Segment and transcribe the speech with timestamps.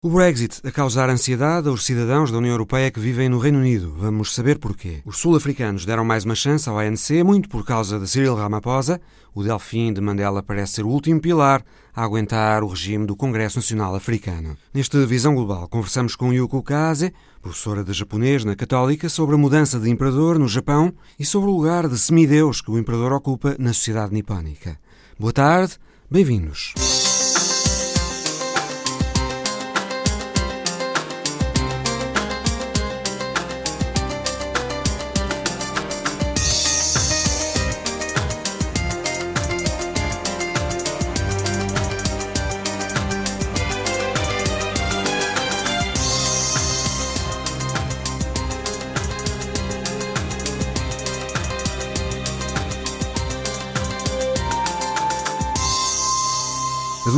[0.00, 3.92] O Brexit a causar ansiedade aos cidadãos da União Europeia que vivem no Reino Unido.
[3.98, 5.02] Vamos saber porquê.
[5.04, 9.00] Os sul-africanos deram mais uma chance ao ANC, muito por causa de Cyril Ramaphosa.
[9.34, 13.58] O Delfim de Mandela parece ser o último pilar a aguentar o regime do Congresso
[13.58, 14.56] Nacional Africano.
[14.72, 17.12] Neste Visão Global, conversamos com Yuko Kaze,
[17.42, 21.56] professora de japonês na Católica, sobre a mudança de imperador no Japão e sobre o
[21.56, 24.78] lugar de semideus que o imperador ocupa na sociedade nipónica.
[25.18, 25.76] Boa tarde,
[26.08, 26.72] bem-vindos.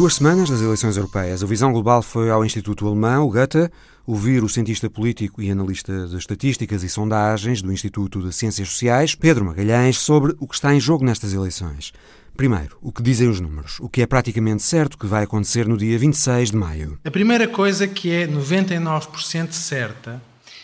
[0.00, 3.70] Duas semanas das eleições europeias, a Visão Global foi ao Instituto Alemão, o Goethe,
[4.06, 9.14] ouvir o cientista político e analista de estatísticas e sondagens do Instituto de Ciências Sociais,
[9.14, 11.92] Pedro Magalhães, sobre o que está em jogo nestas eleições.
[12.34, 15.76] Primeiro, o que dizem os números, o que é praticamente certo que vai acontecer no
[15.76, 16.98] dia 26 de maio.
[17.04, 20.22] A primeira coisa que é 99% certa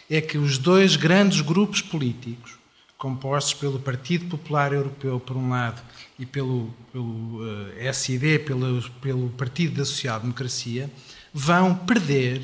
[0.09, 2.56] é que os dois grandes grupos políticos,
[2.98, 5.83] compostos pelo Partido Popular Europeu, por um lado,
[6.19, 10.91] e pelo, pelo uh, eh, SID, pelo, pelo Partido da Social Democracia,
[11.33, 12.42] vão perder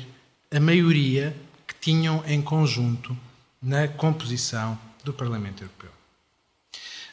[0.51, 1.35] a maioria
[1.67, 3.17] que tinham em conjunto
[3.61, 5.89] na composição do Parlamento Europeu.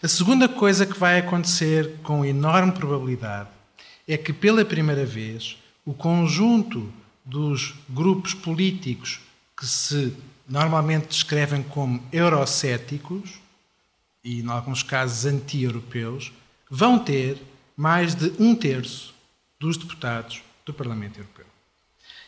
[0.02, 3.48] A segunda coisa que vai acontecer com enorme probabilidade
[4.06, 6.92] é que, pela primeira vez, o conjunto
[7.24, 9.20] dos grupos políticos
[9.56, 10.14] que se
[10.50, 13.40] normalmente descrevem como eurocéticos
[14.24, 16.32] e, em alguns casos, anti-europeus,
[16.68, 17.40] vão ter
[17.76, 19.14] mais de um terço
[19.60, 21.46] dos deputados do Parlamento Europeu.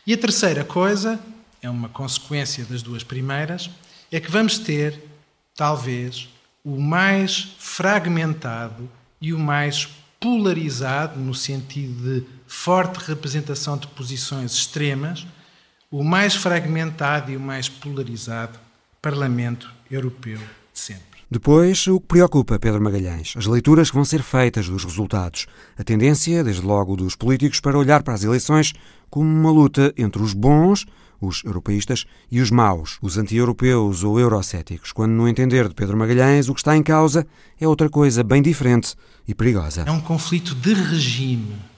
[0.07, 1.19] E a terceira coisa,
[1.61, 3.69] é uma consequência das duas primeiras,
[4.09, 5.03] é que vamos ter,
[5.53, 6.29] talvez,
[6.63, 8.89] o mais fragmentado
[9.19, 15.27] e o mais polarizado, no sentido de forte representação de posições extremas,
[15.93, 18.57] o mais fragmentado e o mais polarizado
[18.99, 21.21] Parlamento Europeu de sempre.
[21.29, 25.45] Depois, o que preocupa Pedro Magalhães, as leituras que vão ser feitas dos resultados.
[25.77, 28.73] A tendência, desde logo dos políticos, para olhar para as eleições
[29.07, 30.87] como uma luta entre os bons,
[31.21, 36.49] os europeístas, e os maus, os anti-europeus ou eurocéticos, quando, no entender de Pedro Magalhães,
[36.49, 37.27] o que está em causa
[37.61, 38.95] é outra coisa bem diferente
[39.27, 39.83] e perigosa.
[39.85, 41.72] É um conflito de regime.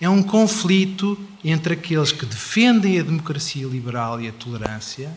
[0.00, 5.10] É um conflito entre aqueles que defendem a democracia liberal e a tolerância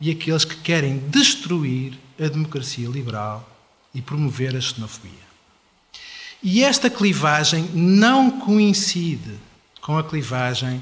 [0.00, 3.48] e aqueles que querem destruir a democracia liberal
[3.94, 5.12] e promover a xenofobia.
[6.42, 9.38] E esta clivagem não coincide
[9.80, 10.80] com a clivagem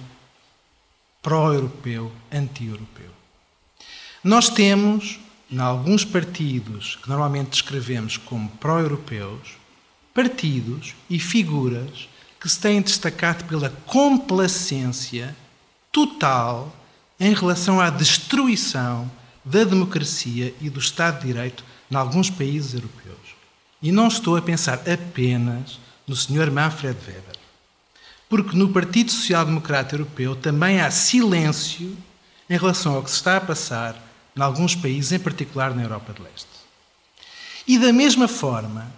[1.22, 3.10] pró-europeu, anti-europeu.
[4.22, 5.18] Nós temos,
[5.50, 9.56] em alguns partidos que normalmente descrevemos como pró-europeus,
[10.14, 12.08] partidos e figuras
[12.40, 15.36] que se têm destacado pela complacência
[15.92, 16.74] total
[17.18, 19.10] em relação à destruição
[19.44, 23.36] da democracia e do Estado de Direito em alguns países europeus.
[23.82, 26.50] E não estou a pensar apenas no Sr.
[26.50, 27.36] Manfred Weber,
[28.28, 31.96] porque no Partido Social Democrata Europeu também há silêncio
[32.48, 33.96] em relação ao que se está a passar
[34.34, 36.48] em alguns países, em particular na Europa de Leste.
[37.66, 38.90] E da mesma forma,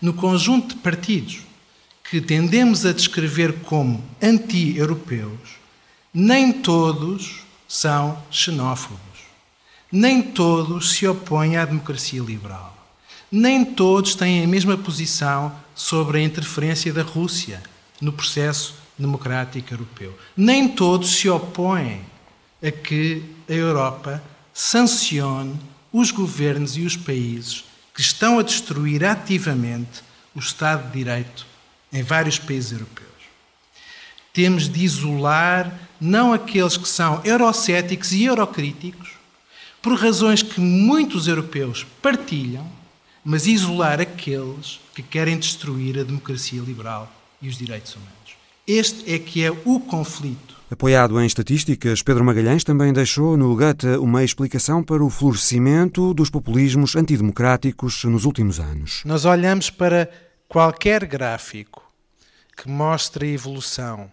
[0.00, 1.40] no conjunto de partidos
[2.12, 5.56] que tendemos a descrever como anti-europeus,
[6.12, 9.00] nem todos são xenófobos.
[9.90, 12.76] Nem todos se opõem à democracia liberal.
[13.30, 17.62] Nem todos têm a mesma posição sobre a interferência da Rússia
[17.98, 20.14] no processo democrático europeu.
[20.36, 22.02] Nem todos se opõem
[22.62, 24.22] a que a Europa
[24.52, 25.58] sancione
[25.90, 27.64] os governos e os países
[27.94, 30.02] que estão a destruir ativamente
[30.34, 31.51] o Estado de Direito
[31.92, 33.08] em vários países europeus.
[34.32, 39.10] Temos de isolar não aqueles que são eurocéticos e eurocríticos,
[39.82, 42.66] por razões que muitos europeus partilham,
[43.24, 48.12] mas isolar aqueles que querem destruir a democracia liberal e os direitos humanos.
[48.66, 50.56] Este é que é o conflito.
[50.70, 56.30] Apoiado em estatísticas, Pedro Magalhães também deixou no Gata uma explicação para o florescimento dos
[56.30, 59.02] populismos antidemocráticos nos últimos anos.
[59.04, 60.08] Nós olhamos para
[60.52, 61.82] qualquer gráfico
[62.54, 64.12] que mostre a evolução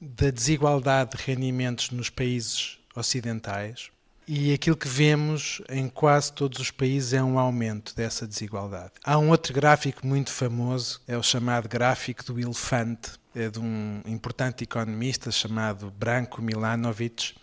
[0.00, 3.88] da desigualdade de rendimentos nos países ocidentais
[4.26, 8.94] e aquilo que vemos em quase todos os países é um aumento dessa desigualdade.
[9.04, 14.02] Há um outro gráfico muito famoso, é o chamado gráfico do elefante, é de um
[14.04, 17.36] importante economista chamado Branko Milanovic.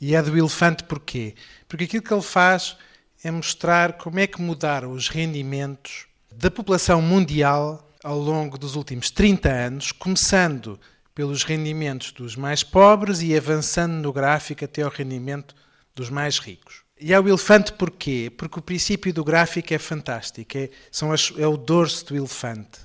[0.00, 1.34] E é do elefante porquê?
[1.68, 2.74] Porque aquilo que ele faz
[3.22, 6.06] é mostrar como é que mudaram os rendimentos
[6.36, 10.78] da população mundial ao longo dos últimos 30 anos, começando
[11.14, 15.54] pelos rendimentos dos mais pobres e avançando no gráfico até ao rendimento
[15.94, 16.82] dos mais ricos.
[17.00, 18.32] E é o elefante porquê?
[18.36, 22.80] Porque o princípio do gráfico é fantástico, é, são as, é o dorso do elefante.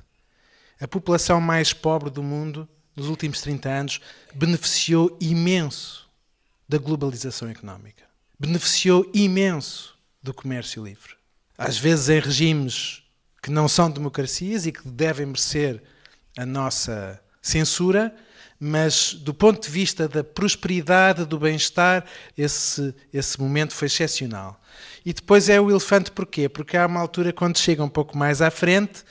[0.79, 4.01] A população mais pobre do mundo, nos últimos 30 anos,
[4.33, 6.07] beneficiou imenso
[6.67, 8.03] da globalização económica.
[8.39, 11.15] Beneficiou imenso do comércio livre.
[11.57, 13.03] Às vezes em regimes
[13.47, 15.81] que não são democracias e que devem merecer
[16.37, 18.13] a nossa censura,
[18.59, 22.03] mas do ponto de vista da prosperidade, do bem-estar,
[22.37, 24.61] esse, esse momento foi excepcional.
[25.05, 26.49] E depois é o elefante porquê?
[26.49, 29.05] Porque há uma altura quando chega um pouco mais à frente,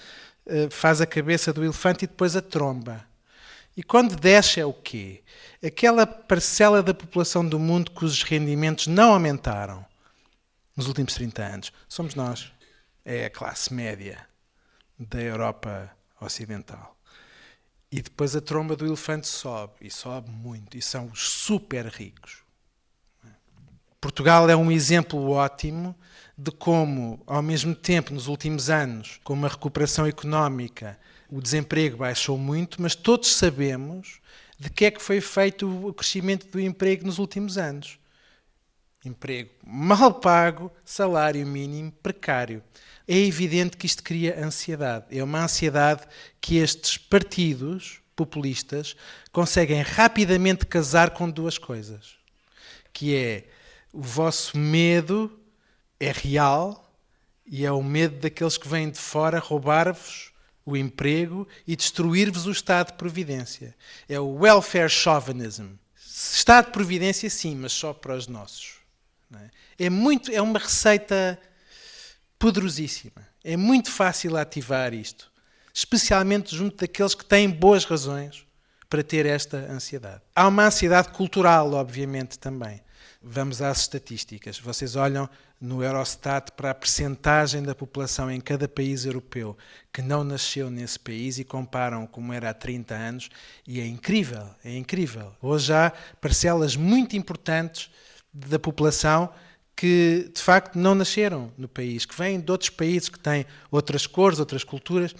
[0.44, 3.02] eh, faz a cabeça do elefante e depois a tromba.
[3.74, 5.22] E quando desce é o quê?
[5.64, 9.82] Aquela parcela da população do mundo cujos rendimentos não aumentaram
[10.76, 11.72] nos últimos 30 anos.
[11.88, 12.54] Somos nós.
[13.08, 14.26] É a classe média
[14.98, 16.98] da Europa Ocidental.
[17.88, 22.42] E depois a tromba do elefante sobe, e sobe muito, e são os super ricos.
[24.00, 25.94] Portugal é um exemplo ótimo
[26.36, 30.98] de como, ao mesmo tempo, nos últimos anos, com uma recuperação económica,
[31.30, 34.20] o desemprego baixou muito, mas todos sabemos
[34.58, 38.00] de que é que foi feito o crescimento do emprego nos últimos anos.
[39.06, 42.62] Emprego mal pago, salário mínimo precário
[43.08, 45.06] é evidente que isto cria ansiedade.
[45.16, 46.02] É uma ansiedade
[46.40, 48.96] que estes partidos populistas
[49.30, 52.16] conseguem rapidamente casar com duas coisas.
[52.92, 53.44] Que é
[53.92, 55.38] o vosso medo
[56.00, 56.82] é real
[57.46, 60.32] e é o medo daqueles que vêm de fora roubar-vos
[60.64, 63.72] o emprego e destruir-vos o Estado de Providência.
[64.08, 65.68] É o welfare chauvinism.
[65.96, 68.75] Estado de Providência, sim, mas só para os nossos.
[69.34, 69.87] É?
[69.87, 71.38] é muito, é uma receita
[72.38, 73.26] poderosíssima.
[73.43, 75.31] É muito fácil ativar isto,
[75.73, 78.46] especialmente junto daqueles que têm boas razões
[78.88, 80.23] para ter esta ansiedade.
[80.34, 82.81] Há uma ansiedade cultural, obviamente, também.
[83.23, 84.58] Vamos às estatísticas.
[84.58, 85.28] Vocês olham
[85.61, 89.56] no Eurostat para a percentagem da população em cada país europeu
[89.93, 93.31] que não nasceu nesse país e comparam como era há 30 anos
[93.67, 95.34] e é incrível, é incrível.
[95.40, 97.90] Hoje há parcelas muito importantes
[98.36, 99.30] da população
[99.74, 104.06] que de facto não nasceram no país, que vêm de outros países que têm outras
[104.06, 105.14] cores, outras culturas.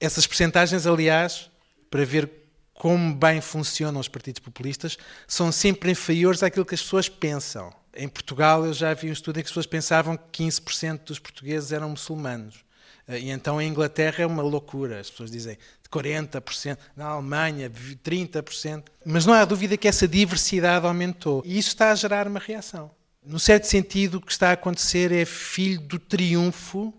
[0.00, 1.50] Essas percentagens, aliás,
[1.90, 2.30] para ver
[2.74, 7.72] como bem funcionam os partidos populistas, são sempre inferiores àquilo que as pessoas pensam.
[7.94, 11.18] Em Portugal, eu já vi um estudo em que as pessoas pensavam que 15% dos
[11.18, 12.65] portugueses eram muçulmanos.
[13.08, 15.00] Eh, e então em Inglaterra é uma loucura.
[15.00, 15.58] As pessoas dizem
[15.90, 18.84] 40%, na Alemanha 30%.
[19.04, 21.42] Mas não há dúvida que essa diversidade aumentou.
[21.44, 22.90] E isso está a gerar uma reação
[23.26, 26.94] no certo sentido, o que está a acontecer é filho do triunfo,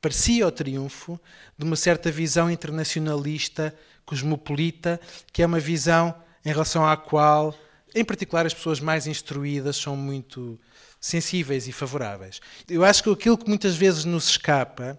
[0.00, 1.18] parecia o triunfo,
[1.56, 3.74] de uma certa visão internacionalista,
[4.04, 5.00] cosmopolita,
[5.32, 6.12] que é uma visão
[6.44, 7.54] em relação à qual,
[7.94, 10.58] em particular, as pessoas mais instruídas são muito
[11.00, 12.40] sensíveis e favoráveis.
[12.68, 14.98] Eu acho que aquilo que muitas vezes nos escapa,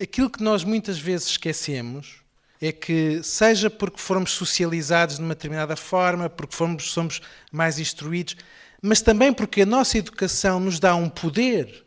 [0.00, 2.20] aquilo que nós muitas vezes esquecemos,
[2.60, 8.36] é que, seja porque fomos socializados de uma determinada forma, porque fomos, somos mais instruídos,
[8.82, 11.84] mas também porque a nossa educação nos dá um poder,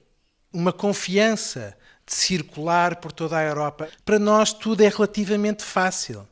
[0.52, 3.88] uma confiança de circular por toda a Europa.
[4.04, 6.28] Para nós tudo é relativamente fácil.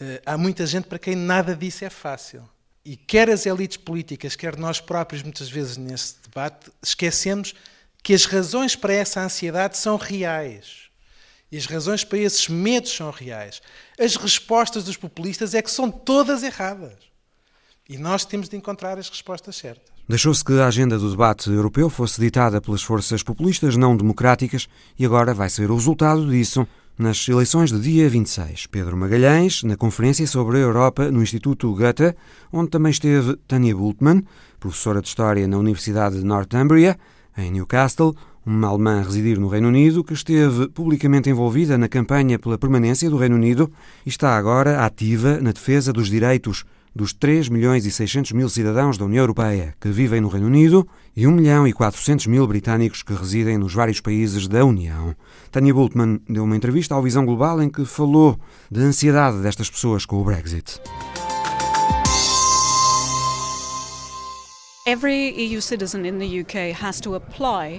[0.00, 2.48] Eh, há muita gente para quem nada disso é fácil.
[2.84, 7.54] E quer as elites políticas, quer nós próprios, muitas vezes nesse debate, esquecemos
[8.02, 10.82] que as razões para essa ansiedade são reais.
[11.50, 13.60] E as razões para esses medos são reais.
[13.98, 16.94] As respostas dos populistas é que são todas erradas.
[17.88, 19.92] E nós temos de encontrar as respostas certas.
[20.08, 24.66] Deixou-se que a agenda do debate europeu fosse ditada pelas forças populistas não democráticas
[24.98, 26.66] e agora vai ser o resultado disso
[26.98, 28.66] nas eleições de dia 26.
[28.66, 32.16] Pedro Magalhães, na conferência sobre a Europa no Instituto Goethe,
[32.52, 34.24] onde também esteve Tânia Bultmann,
[34.58, 36.98] professora de História na Universidade de Northumbria,
[37.36, 42.38] em Newcastle, uma alemã a residir no Reino Unido que esteve publicamente envolvida na campanha
[42.38, 43.70] pela permanência do Reino Unido
[44.04, 48.98] e está agora ativa na defesa dos direitos dos 3 milhões e 600 mil cidadãos
[48.98, 50.86] da União Europeia que vivem no Reino Unido
[51.16, 55.14] e 1 milhão e 400 mil britânicos que residem nos vários países da União.
[55.50, 58.38] Tanya Bultmann deu uma entrevista ao Visão Global em que falou
[58.70, 60.80] da ansiedade destas pessoas com o Brexit.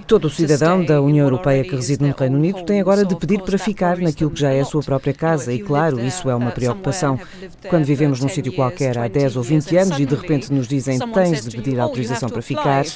[0.06, 3.58] Todo cidadão da União Europeia que reside no Reino Unido tem agora de pedir para
[3.58, 7.20] ficar naquilo que já é a sua própria casa, e claro, isso é uma preocupação.
[7.68, 10.98] Quando vivemos num sítio qualquer há 10 ou 20 anos e de repente nos dizem
[11.12, 12.86] tens de pedir autorização para ficar.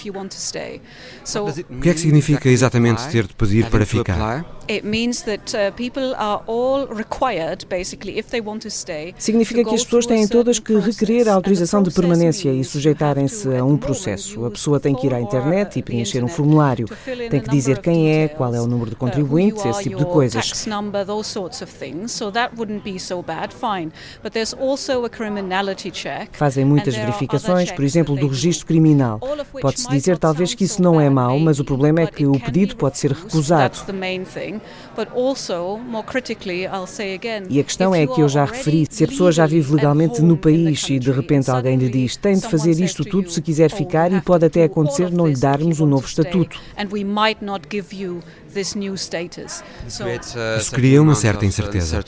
[1.68, 4.42] O que é que significa exatamente ter de pedir para ficar?
[9.18, 13.62] Significa que as pessoas têm todas que requerer a autorização de permanência e sujeitarem-se a
[13.62, 13.97] um processo.
[14.46, 16.86] A pessoa tem que ir à internet e preencher um formulário.
[17.30, 20.50] Tem que dizer quem é, qual é o número de contribuintes, esse tipo de coisas.
[26.32, 29.20] Fazem muitas verificações, por exemplo, do registro criminal.
[29.60, 32.76] Pode-se dizer talvez que isso não é mau, mas o problema é que o pedido
[32.76, 33.76] pode ser recusado.
[37.48, 40.36] E a questão é que eu já referi, se a pessoa já vive legalmente no
[40.36, 43.87] país e de repente alguém lhe diz tem de fazer isto tudo se quiser ficar
[44.12, 46.58] e pode até acontecer não lhe darmos o um novo estatuto.
[50.58, 52.02] Isso cria uma certa incerteza.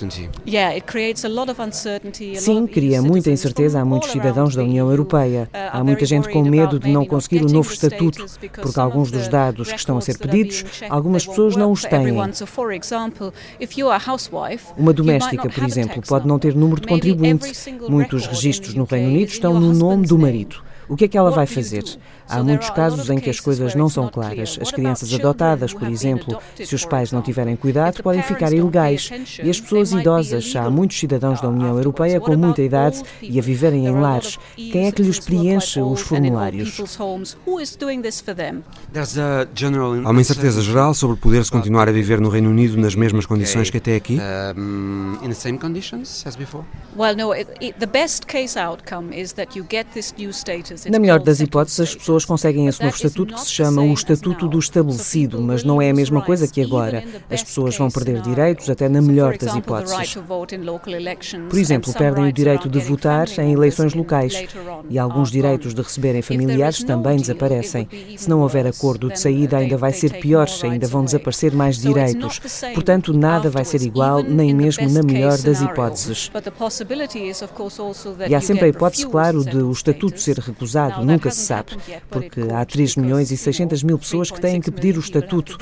[2.36, 5.48] Sim, cria muita incerteza a muitos cidadãos da União Europeia.
[5.52, 8.24] Há muita gente com medo de não conseguir o novo estatuto,
[8.62, 12.16] porque alguns dos dados que estão a ser pedidos, algumas pessoas não os têm.
[14.76, 17.52] Uma doméstica, por exemplo, pode não ter número de contribuinte.
[17.88, 20.69] Muitos registros no Reino Unido estão no nome do marido.
[20.90, 21.84] O que é que ela vai fazer?
[22.28, 24.58] Há muitos casos em que as coisas não são claras.
[24.60, 29.08] As crianças adotadas, por exemplo, se os pais não tiverem cuidado, podem ficar ilegais.
[29.40, 33.42] E as pessoas idosas, há muitos cidadãos da União Europeia com muita idade e a
[33.42, 34.36] viverem em lares.
[34.56, 36.74] Quem é que lhes preenche os formulários?
[40.04, 43.70] Há uma incerteza geral sobre poder-se continuar a viver no Reino Unido nas mesmas condições
[43.70, 44.18] que até aqui?
[50.88, 54.48] Na melhor das hipóteses, as pessoas conseguem esse novo estatuto que se chama o Estatuto
[54.48, 57.04] do Estabelecido, mas não é a mesma coisa que agora.
[57.28, 60.16] As pessoas vão perder direitos, até na melhor das hipóteses.
[61.48, 64.44] Por exemplo, perdem o direito de votar em eleições locais
[64.88, 67.88] e alguns direitos de receberem familiares também desaparecem.
[68.16, 72.40] Se não houver acordo de saída, ainda vai ser pior, ainda vão desaparecer mais direitos.
[72.74, 76.30] Portanto, nada vai ser igual, nem mesmo na melhor das hipóteses.
[78.28, 80.69] E há sempre a hipótese, claro, de o estatuto ser recusado,
[81.04, 81.76] nunca se sabe,
[82.08, 85.58] porque há 3 milhões e 600 mil pessoas que têm que pedir o estatuto.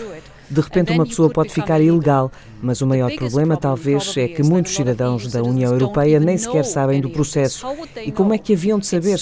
[0.50, 4.74] De repente, uma pessoa pode ficar ilegal, mas o maior problema, talvez, é que muitos
[4.74, 7.66] cidadãos da União Europeia nem sequer sabem do processo.
[8.04, 9.20] E como é que haviam de saber?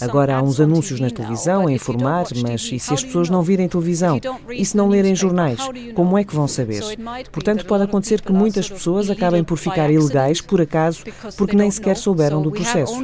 [0.00, 3.68] Agora há uns anúncios na televisão a informar, mas e se as pessoas não virem
[3.68, 4.20] televisão?
[4.50, 5.58] E se não lerem jornais?
[5.94, 6.82] Como é que vão saber?
[7.32, 11.04] Portanto, pode acontecer que muitas pessoas acabem por ficar ilegais por acaso,
[11.36, 12.94] porque nem sequer souberam do processo.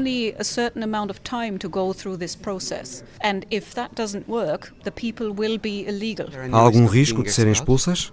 [6.52, 8.12] Há algum risco de serem expulsas?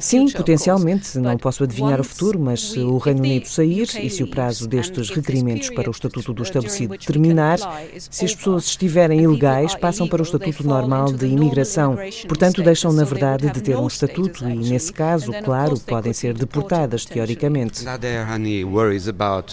[0.00, 1.18] Sim, potencialmente.
[1.18, 4.66] Não posso adivinhar o futuro, mas se o Reino Unido sair e se o prazo
[4.68, 7.58] destes requerimentos para o Estatuto do Estabelecido terminar,
[7.98, 11.96] se as pessoas estiverem ilegais, passam para o Estatuto normal de imigração.
[12.26, 17.04] Portanto, deixam, na verdade, de ter um estatuto e, nesse caso, claro, podem ser deportadas,
[17.04, 17.84] teoricamente.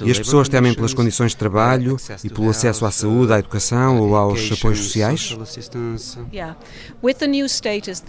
[0.05, 3.99] E as pessoas temem pelas condições de trabalho e pelo acesso à saúde, à educação
[3.99, 5.37] ou aos apoios sociais?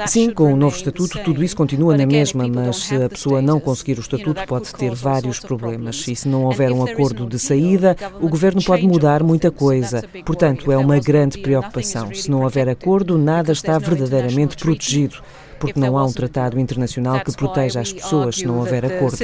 [0.06, 3.58] Sim, com o novo estatuto tudo isso continua na mesma, mas se a pessoa não
[3.58, 6.06] conseguir o estatuto pode ter vários problemas.
[6.06, 10.02] E se não houver um acordo de saída, o governo pode mudar muita coisa.
[10.24, 12.12] Portanto, é uma grande preocupação.
[12.14, 15.16] Se não houver acordo, nada está verdadeiramente protegido
[15.62, 19.16] porque não há um tratado internacional que proteja as pessoas se não houver acordo.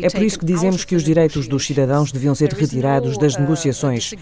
[0.00, 3.40] É por isso que dizemos que os direitos dos cidadãos deviam ser retirados das uh,
[3.40, 4.14] negociações.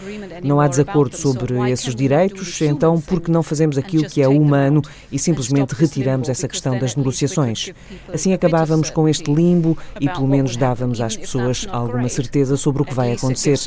[0.43, 4.81] Não há desacordo sobre esses direitos, então por que não fazemos aquilo que é humano
[5.13, 7.71] e simplesmente retiramos essa questão das negociações?
[8.11, 12.85] Assim acabávamos com este limbo e pelo menos dávamos às pessoas alguma certeza sobre o
[12.87, 13.59] que vai acontecer.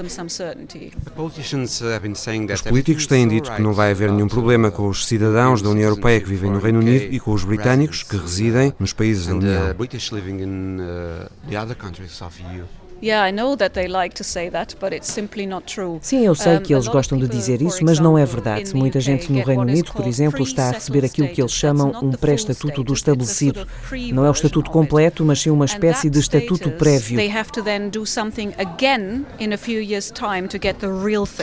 [2.53, 5.89] Os políticos têm dito que não vai haver nenhum problema com os cidadãos da União
[5.89, 9.35] Europeia que vivem no Reino Unido e com os britânicos que residem nos países da
[9.35, 9.75] União.
[16.01, 18.75] Sim, eu sei que eles gostam de dizer isso, mas não é verdade.
[18.75, 22.11] Muita gente no Reino Unido, por exemplo, está a receber aquilo que eles chamam um
[22.11, 23.67] pré-estatuto do estabelecido.
[24.11, 27.17] Não é o estatuto completo, mas sim uma espécie de estatuto prévio.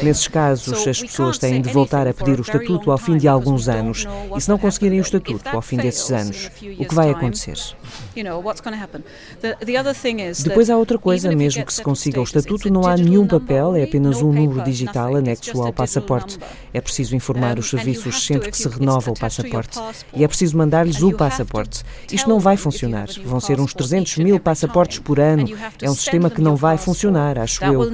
[0.02, 3.68] Nesses casos, as pessoas têm de voltar a pedir o estatuto ao fim de alguns
[3.68, 4.06] anos.
[4.36, 7.58] E se não conseguirem o estatuto ao fim desses anos, o que vai acontecer?
[10.42, 13.84] Depois há outra coisa, mesmo que se consiga o estatuto, não há nenhum papel, é
[13.84, 16.38] apenas um número digital anexo ao passaporte.
[16.72, 19.78] É preciso informar os serviços sempre que se renova o passaporte.
[20.12, 21.82] E é preciso mandar-lhes o passaporte.
[22.10, 23.08] Isto não vai funcionar.
[23.24, 25.46] Vão ser uns 300 mil passaportes por ano.
[25.80, 27.90] É um sistema que não vai funcionar, acho eu.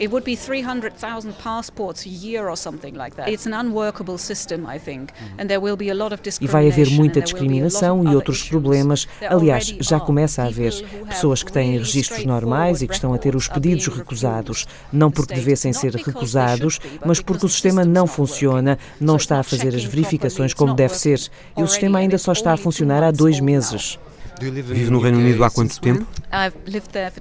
[0.00, 3.30] It would be 300,000 passports a year or something like that.
[3.30, 6.58] It's an unworkable system, I think, and there will be a lot of discrimination.
[6.58, 9.08] E vai haver muita discriminação e outros problemas.
[9.26, 10.72] Aliás, já começa a haver
[11.08, 15.34] pessoas que têm registros normais e que estão a ter os pedidos recusados, não porque
[15.34, 20.52] devessem ser recusados, mas porque o sistema não funciona, não está a fazer as verificações
[20.52, 21.20] como deve ser.
[21.56, 23.98] E o sistema ainda só está a funcionar há dois meses.
[24.40, 26.06] Vive no Reino Unido há quanto tempo?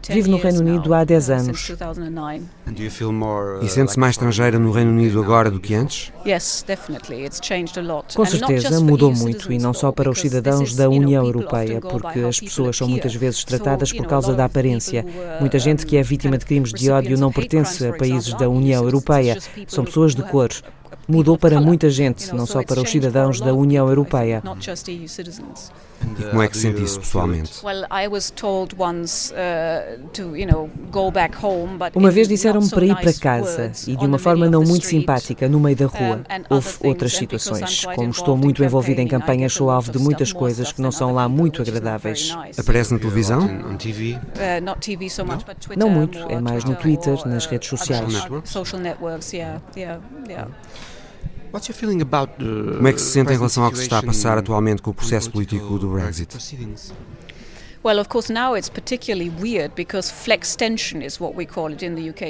[0.10, 1.72] Vivo no Reino Unido há 10 anos.
[3.62, 6.14] E sente-se mais estrangeira no Reino Unido agora do que antes?
[8.16, 12.40] Com certeza, mudou muito, e não só para os cidadãos da União Europeia, porque as
[12.40, 15.06] pessoas são muitas vezes tratadas por causa da aparência.
[15.42, 18.84] Muita gente que é vítima de crimes de ódio não pertence a países da União
[18.84, 20.50] Europeia, são pessoas de cor
[21.10, 24.42] mudou para muita gente, não só para os cidadãos da União Europeia.
[26.18, 27.62] E como é que sente isso pessoalmente?
[31.96, 35.60] Uma vez disseram-me para ir para casa e de uma forma não muito simpática, no
[35.60, 36.22] meio da rua.
[36.50, 37.86] Houve outras situações.
[37.96, 41.28] Como estou muito envolvida em campanhas, sou alvo de muitas coisas que não são lá
[41.28, 42.36] muito agradáveis.
[42.58, 43.50] Aparece na televisão?
[45.76, 48.14] Não muito, é mais no Twitter, nas redes sociais.
[52.76, 54.92] Como é que se sente em relação ao que se está a passar atualmente com
[54.92, 56.36] o processo político do Brexit?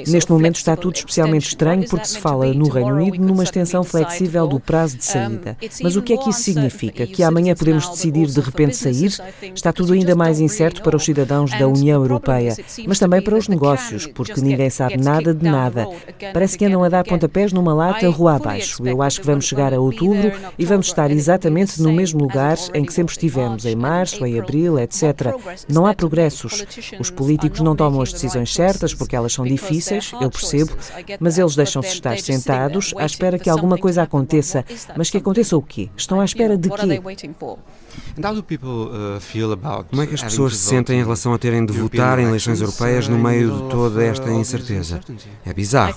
[0.06, 4.46] Neste momento está tudo especialmente estranho porque se fala no Reino Unido numa extensão flexível
[4.46, 5.56] do prazo de saída.
[5.82, 7.04] Mas o que é que isso significa?
[7.06, 9.12] Que amanhã podemos decidir de repente sair?
[9.54, 13.48] Está tudo ainda mais incerto para os cidadãos da União Europeia, mas também para os
[13.48, 15.88] negócios, porque ninguém sabe nada de nada.
[16.32, 18.86] Parece que andam a dar pontapés numa lata rua abaixo.
[18.86, 22.84] Eu acho que vamos chegar a outubro e vamos estar exatamente no mesmo lugar em
[22.84, 25.39] que sempre estivemos, em março, em abril, etc.
[25.68, 26.64] Não há progressos.
[26.98, 30.72] Os políticos não tomam as decisões certas porque elas são difíceis, eu percebo,
[31.18, 34.64] mas eles deixam-se estar sentados à espera que alguma coisa aconteça.
[34.96, 35.88] Mas que aconteça o quê?
[35.96, 37.00] Estão à espera de quê?
[38.16, 42.26] Uh, Como é que as pessoas se sentem em relação a terem de votar em
[42.26, 45.00] eleições europeias no meio de toda esta incerteza?
[45.44, 45.92] É bizarro.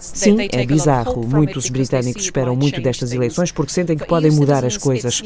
[0.00, 1.26] Sim, é bizarro.
[1.26, 5.22] Muitos britânicos esperam muito destas eleições porque sentem que podem mudar as coisas.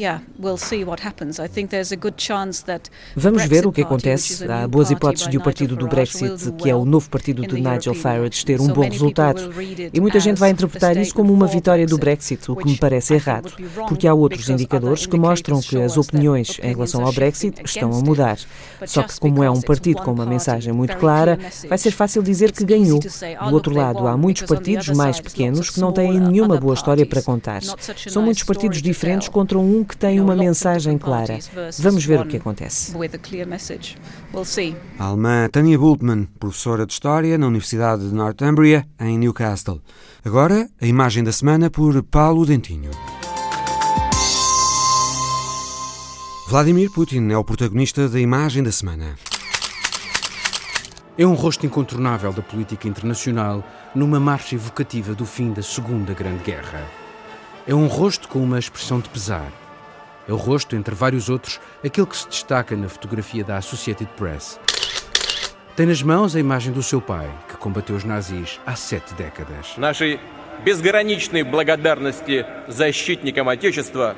[3.15, 4.45] Vamos ver o que acontece.
[4.45, 7.95] Há boas hipóteses de o partido do Brexit, que é o novo partido de Nigel
[7.95, 9.51] Farage, ter um bom resultado.
[9.91, 13.15] E muita gente vai interpretar isso como uma vitória do Brexit, o que me parece
[13.15, 13.51] errado,
[13.87, 18.01] porque há outros indicadores que mostram que as opiniões em relação ao Brexit estão a
[18.01, 18.37] mudar.
[18.85, 22.51] Só que, como é um partido com uma mensagem muito clara, vai ser fácil dizer
[22.51, 22.99] que ganhou.
[22.99, 27.21] Do outro lado, há muitos partidos mais pequenos que não têm nenhuma boa história para
[27.21, 27.61] contar.
[28.07, 31.39] São muitos partidos diferentes contra um que tem uma mensagem clara.
[31.79, 32.93] Vamos ver o que acontece.
[34.99, 39.81] A alemã Tania Bultmann, professora de História na Universidade de Northumbria, em Newcastle.
[40.23, 42.91] Agora, a imagem da semana por Paulo Dentinho.
[46.47, 49.15] Vladimir Putin é o protagonista da imagem da semana.
[51.17, 56.43] É um rosto incontornável da política internacional numa marcha evocativa do fim da Segunda Grande
[56.43, 57.02] Guerra.
[57.66, 59.50] É um rosto com uma expressão de pesar.
[60.28, 64.60] É o rosto, entre vários outros, aquele que se destaca na fotografia da Associated Press.
[65.74, 69.76] Tem nas mãos a imagem do seu pai, que combateu os nazis há sete décadas.
[69.76, 70.18] Нашей
[70.64, 74.16] безграничной благодарности защитникам Отечества,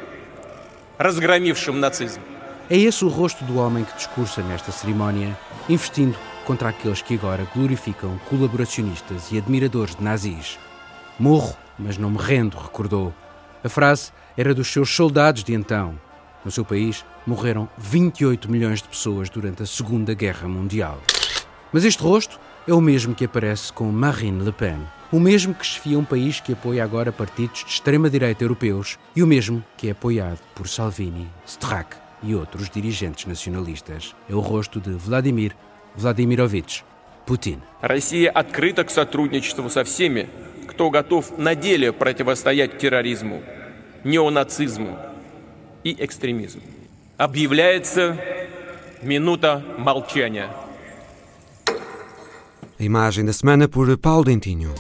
[0.99, 2.21] разгромившим нацизм.
[2.69, 5.37] É esse o rosto do homem que discursa nesta cerimónia,
[5.69, 10.59] investindo contra aqueles que agora glorificam colaboracionistas e admiradores de nazis.
[11.19, 13.13] Morro, mas não me rendo, recordou.
[13.65, 15.99] A frase era dos seus soldados de então.
[16.45, 20.99] No seu país morreram 28 milhões de pessoas durante a Segunda Guerra Mundial.
[21.73, 24.81] Mas este rosto é o mesmo que aparece com Marine Le Pen,
[25.13, 29.27] o mesmo que chefia um país que apoia agora partidos de extrema-direita europeus e o
[29.27, 34.15] mesmo que é apoiado por Salvini, Strack e outros dirigentes nacionalistas.
[34.29, 35.55] É o rosto de Vladimir
[35.97, 36.85] Vladimirovich
[37.27, 37.61] Putin.
[37.81, 40.29] Россия открыта к сотрудничеству со всеми,
[40.69, 43.43] кто готов на деле противостоять терроризму,
[44.05, 44.99] неонацизму
[45.85, 46.63] и экстремизму.
[47.17, 48.17] Объявляется
[49.03, 50.51] минута молчания.
[52.79, 54.75] A imagem da semana por Paulo Dentinho.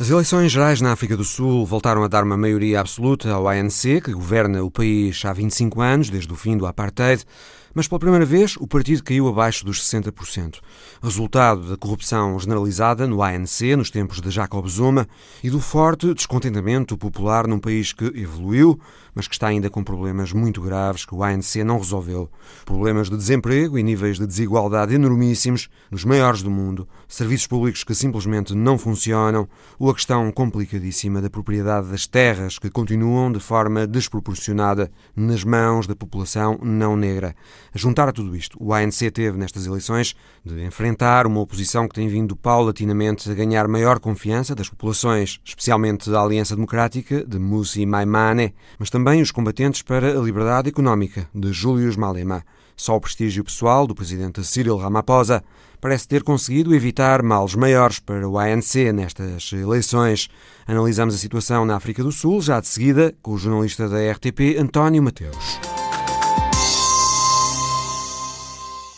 [0.00, 4.00] As eleições gerais na África do Sul voltaram a dar uma maioria absoluta ao ANC,
[4.00, 7.24] que governa o país há 25 anos, desde o fim do apartheid
[7.73, 10.59] mas pela primeira vez o partido caiu abaixo dos 60%.
[11.01, 15.07] Resultado da corrupção generalizada no ANC nos tempos de Jacob Zuma
[15.43, 18.79] e do forte descontentamento popular num país que evoluiu,
[19.13, 22.29] mas que está ainda com problemas muito graves que o ANC não resolveu.
[22.65, 27.93] Problemas de desemprego e níveis de desigualdade enormíssimos, nos maiores do mundo, serviços públicos que
[27.93, 29.47] simplesmente não funcionam,
[29.77, 35.87] ou a questão complicadíssima da propriedade das terras que continuam de forma desproporcionada nas mãos
[35.87, 37.35] da população não negra.
[37.73, 41.95] A juntar a tudo isto, o ANC teve nestas eleições de enfrentar uma oposição que
[41.95, 47.85] tem vindo paulatinamente a ganhar maior confiança das populações, especialmente da Aliança Democrática de Musi
[47.85, 52.43] Maimane, mas também os combatentes para a liberdade económica de Julius Malema.
[52.75, 55.43] Só o prestígio pessoal do presidente Cyril Ramaphosa
[55.79, 60.29] parece ter conseguido evitar males maiores para o ANC nestas eleições.
[60.65, 64.57] Analisamos a situação na África do Sul, já de seguida, com o jornalista da RTP,
[64.57, 65.59] António Mateus.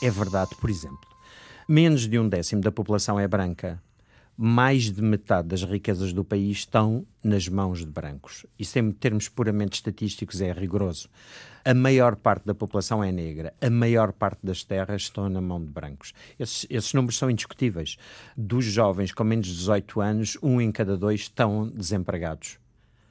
[0.02, 1.10] É verdade, por exemplo,
[1.68, 3.82] menos de um décimo da população é branca.
[4.38, 8.46] Mais de metade das riquezas do país estão nas mãos de brancos.
[8.60, 11.08] Isso, em termos puramente estatísticos, é rigoroso.
[11.64, 13.54] A maior parte da população é negra.
[13.62, 16.14] A maior parte das terras estão na mão de brancos.
[16.38, 17.98] Esses, esses números são indiscutíveis.
[18.36, 22.58] Dos jovens com menos de 18 anos, um em cada dois estão desempregados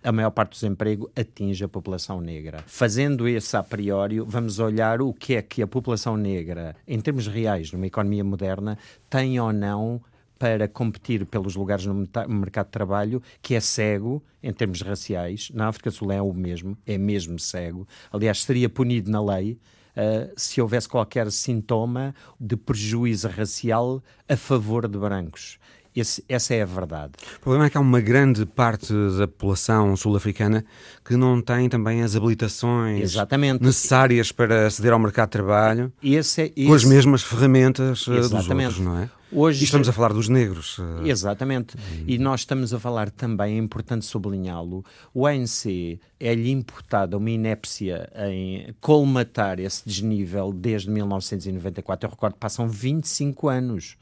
[0.05, 2.63] a maior parte do desemprego atinge a população negra.
[2.67, 7.27] Fazendo esse a priori, vamos olhar o que é que a população negra, em termos
[7.27, 8.77] reais, numa economia moderna,
[9.09, 10.03] tem ou não
[10.45, 15.51] para competir pelos lugares no mercado de trabalho, que é cego em termos raciais.
[15.55, 17.89] Na África do Sul é o mesmo, é mesmo cego.
[18.13, 19.59] Aliás, seria punido na lei
[19.97, 25.57] Uh, se houvesse qualquer sintoma de prejuízo racial a favor de brancos.
[25.95, 27.13] Esse, essa é a verdade.
[27.37, 30.65] O problema é que há uma grande parte da população sul-africana
[31.05, 33.63] que não tem também as habilitações Exatamente.
[33.63, 36.67] necessárias para aceder ao mercado de trabalho esse, é, esse...
[36.67, 38.17] com as mesmas ferramentas Exatamente.
[38.17, 39.11] Eh, dos outros, não é?
[39.31, 40.79] Hoje, e estamos a falar dos negros.
[40.79, 41.09] Eh.
[41.09, 41.77] Exatamente.
[42.07, 48.11] E nós estamos a falar também, é importante sublinhá-lo, o ANC é-lhe imputada uma inépcia
[48.31, 52.07] em colmatar esse desnível desde 1994.
[52.07, 53.97] Eu recordo, passam 25 anos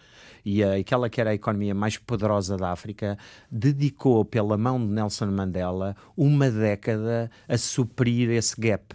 [0.44, 3.16] e aquela que era a economia mais poderosa da África
[3.50, 8.94] dedicou pela mão de Nelson Mandela uma década a suprir esse gap.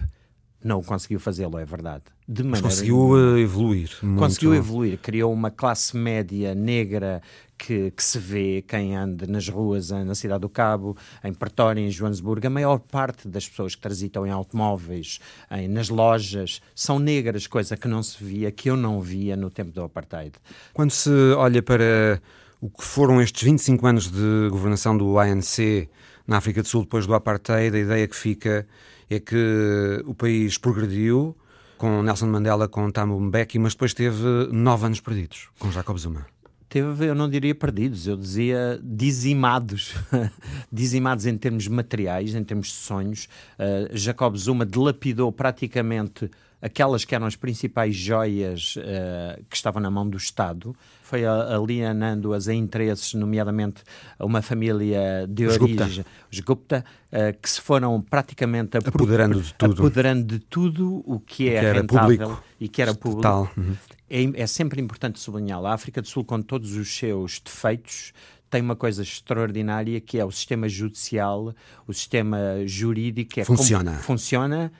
[0.64, 2.04] Não conseguiu fazê-lo, é verdade.
[2.28, 3.90] De maneira conseguiu evoluir.
[4.18, 7.22] Conseguiu evoluir, criou uma classe média negra
[7.58, 11.89] que, que, se vê quem anda nas ruas na Cidade do Cabo, em Pretória, em
[11.89, 17.48] Joanesburgo, a maior parte das pessoas que transitam em automóveis, em, nas lojas, são negras,
[17.48, 20.34] coisa que não se via, que eu não via no tempo do Apartheid.
[20.74, 22.22] Quando se olha para
[22.62, 25.89] o que foram estes 25 anos de governação do ANC
[26.26, 28.67] na África do Sul depois do Apartheid, a ideia que fica
[29.10, 31.36] é que o país progrediu,
[31.78, 36.26] com Nelson Mandela, com Thabo Mbeki, mas depois teve nove anos perdidos com Jacob Zuma
[36.69, 39.93] teve, eu não diria perdidos, eu dizia dizimados,
[40.71, 43.27] dizimados em termos materiais, em termos de sonhos.
[43.58, 46.30] Uh, Jacob Zuma dilapidou praticamente
[46.62, 52.47] aquelas que eram as principais joias uh, que estavam na mão do Estado, foi alienando-as
[52.47, 53.84] a interesses, nomeadamente
[54.19, 59.73] a uma família de origem, os Gupta, uh, que se foram praticamente apoderando de tudo,
[59.73, 63.51] apoderando de tudo o que é que rentável público, e que era público.
[63.56, 63.75] Uhum.
[64.10, 68.13] É, é sempre importante sublinhar, a África do Sul, com todos os seus defeitos,
[68.50, 71.54] tem uma coisa extraordinária que é o sistema judicial,
[71.86, 73.39] o sistema jurídico.
[73.39, 73.93] É funciona.
[73.96, 74.72] funciona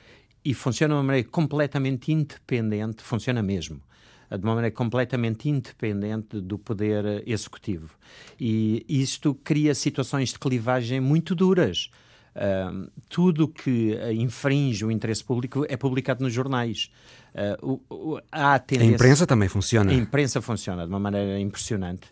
[0.44, 3.82] e funciona de uma maneira completamente independente, funciona mesmo,
[4.30, 7.90] de uma maneira completamente independente do poder executivo.
[8.40, 11.90] E isto cria situações de clivagem muito duras.
[12.38, 16.88] Uh, tudo que infringe o interesse público é publicado nos jornais.
[17.34, 19.90] Uh, o, o, a imprensa também funciona.
[19.90, 22.06] A imprensa funciona de uma maneira impressionante.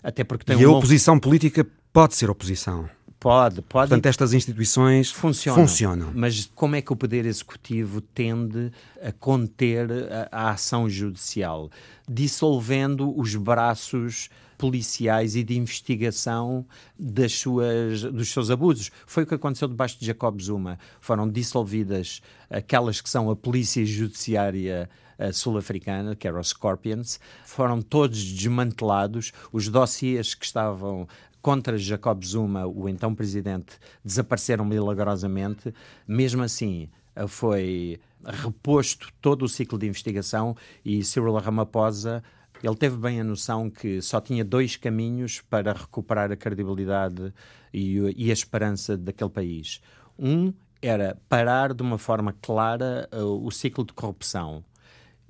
[0.00, 2.88] Até porque tem e um a oposição política pode ser oposição.
[3.22, 3.90] Pode, pode.
[3.90, 6.12] Portanto, estas instituições funcionam, funcionam.
[6.12, 11.70] Mas como é que o Poder Executivo tende a conter a, a ação judicial?
[12.10, 16.66] Dissolvendo os braços policiais e de investigação
[16.98, 18.90] das suas, dos seus abusos.
[19.06, 20.76] Foi o que aconteceu debaixo de Jacob Zuma.
[21.00, 24.90] Foram dissolvidas aquelas que são a polícia judiciária
[25.32, 31.06] sul-africana, que era os Scorpions, foram todos desmantelados, os dossiês que estavam
[31.42, 35.74] contra Jacob Zuma, o então presidente, desapareceram milagrosamente.
[36.06, 42.22] Mesmo assim, eh, foi reposto todo o ciclo de investigação e Cyril Ramaphosa
[42.62, 47.34] ele teve bem a noção que só tinha dois caminhos para recuperar a credibilidade
[47.74, 49.80] e, e a esperança daquele país.
[50.16, 54.64] Um era parar de uma forma clara uh, o ciclo de corrupção.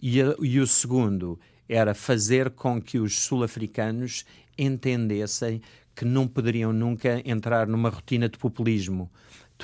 [0.01, 4.27] E, e o segundo era fazer com que os sul-africanos
[4.59, 5.63] entendessem
[5.95, 9.11] que não poderiam nunca entrar numa rotina de populismo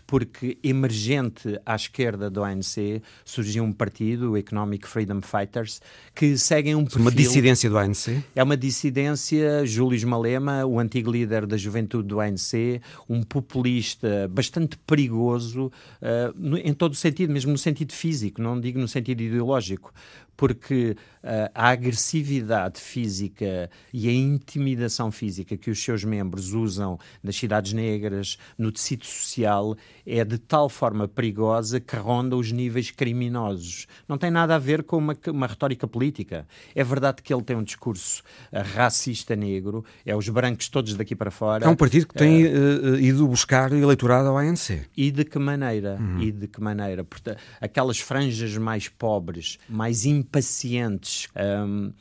[0.07, 5.81] porque emergente à esquerda do ANC surgiu um partido, o Economic Freedom Fighters,
[6.15, 7.01] que seguem um perfil...
[7.01, 8.23] Uma dissidência do ANC?
[8.35, 14.77] É uma dissidência, Júlio Malema, o antigo líder da juventude do ANC, um populista bastante
[14.87, 15.71] perigoso
[16.03, 19.93] uh, em todo o sentido, mesmo no sentido físico, não digo no sentido ideológico,
[20.39, 27.35] porque uh, a agressividade física e a intimidação física que os seus membros usam nas
[27.35, 33.89] cidades negras, no tecido social, é de tal forma perigosa que ronda os níveis criminosos.
[34.09, 36.47] Não tem nada a ver com uma, uma retórica política.
[36.73, 38.23] É verdade que ele tem um discurso
[38.53, 41.67] uh, racista negro, é os brancos todos daqui para fora.
[41.67, 44.87] É um partido que tem uh, ido buscar eleitorado ao ANC.
[44.97, 45.99] E de que maneira?
[45.99, 46.23] Uhum.
[46.23, 47.03] E de que maneira?
[47.03, 51.29] Porque aquelas franjas mais pobres, mais impacientes.
[51.35, 51.93] Um,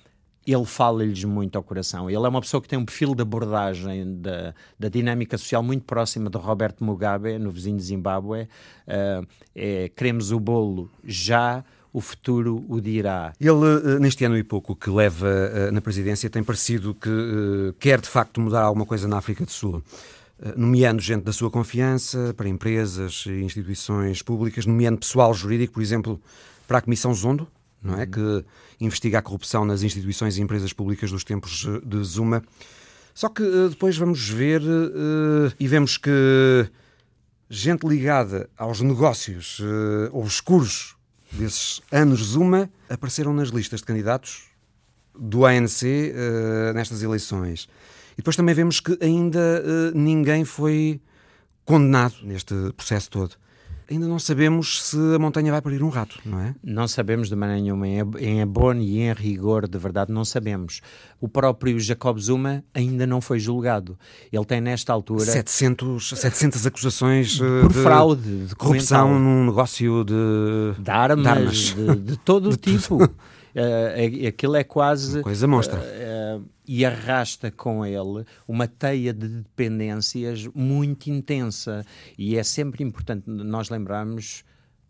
[0.45, 2.09] ele fala-lhes muito ao coração.
[2.09, 5.83] Ele é uma pessoa que tem um perfil de abordagem da, da dinâmica social muito
[5.83, 8.43] próxima de Roberto Mugabe, no vizinho de Zimbábue.
[8.87, 13.33] Uh, é, queremos o bolo já, o futuro o dirá.
[13.39, 17.73] Ele, eh, neste ano e pouco que leva uh, na presidência, tem parecido que uh,
[17.77, 19.83] quer de facto mudar alguma coisa na África do Sul.
[20.55, 26.21] Nomeando gente da sua confiança para empresas e instituições públicas, nomeando pessoal jurídico, por exemplo,
[26.67, 27.47] para a Comissão Zondo,
[27.81, 28.05] não é?
[28.05, 28.43] Que
[28.79, 32.43] investiga a corrupção nas instituições e empresas públicas dos tempos eh, de Zuma.
[33.13, 36.69] Só que eh, depois vamos ver uh, e vemos que
[37.49, 40.95] gente ligada aos negócios uh, obscuros
[41.31, 44.43] desses anos Zuma apareceram nas listas de candidatos
[45.17, 47.67] do ANC uh, nestas eleições.
[48.13, 49.61] E depois também vemos que ainda
[49.93, 50.99] ninguém foi
[51.63, 53.35] condenado neste processo todo
[53.89, 56.55] ainda não sabemos se a montanha vai parir um rato, não é?
[56.63, 57.87] Não sabemos de maneira nenhuma.
[57.87, 60.81] Em abono e em rigor, de verdade, não sabemos.
[61.19, 63.97] O próprio Jacob Zuma ainda não foi julgado.
[64.31, 65.25] Ele tem, nesta altura...
[65.25, 71.57] 700, 700 acusações por de fraude, de corrupção num negócio de, de armas, de, armas.
[71.57, 72.97] de, de todo o tipo.
[73.57, 75.17] Uh, aquilo é quase.
[75.17, 75.79] Uma coisa monstra.
[75.79, 81.83] Uh, uh, e arrasta com ele uma teia de dependências muito intensa.
[82.17, 84.43] E é sempre importante nós lembrarmos.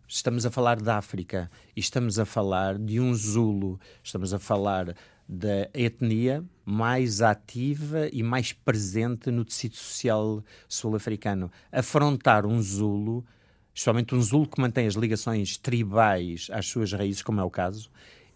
[0.10, 4.96] Estamos a falar da África e estamos a falar de um Zulo, estamos a falar
[5.28, 11.52] da etnia mais ativa e mais presente no tecido social sul-africano.
[11.70, 13.26] Afrontar um Zulo,
[13.74, 17.92] especialmente um Zulo que mantém as ligações tribais às suas raízes, como é o caso,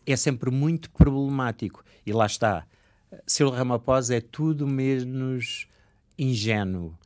[0.06, 1.84] é sempre muito problemático.
[2.06, 2.66] E lá está.
[3.26, 5.68] Cyril Ramaphosa é tudo menos
[6.18, 6.98] ingênuo.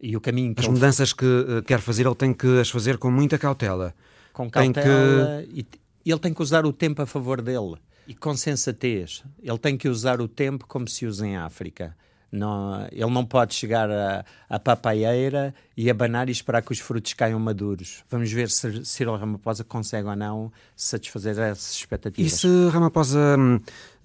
[0.00, 3.10] E o caminho As mudanças que uh, quer fazer, ele tem que as fazer com
[3.10, 3.94] muita cautela.
[4.32, 5.42] Com cautela.
[5.48, 5.66] Que...
[6.04, 7.76] E ele tem que usar o tempo a favor dele.
[8.06, 9.24] E com sensatez.
[9.42, 11.96] Ele tem que usar o tempo como se usa em África.
[12.34, 13.88] Não, ele não pode chegar
[14.50, 18.02] à papaieira e abanar e esperar que os frutos caiam maduros.
[18.10, 22.32] Vamos ver se Cyril Ramaphosa consegue ou não satisfazer essas expectativas.
[22.32, 23.60] E se Ramaphosa hum,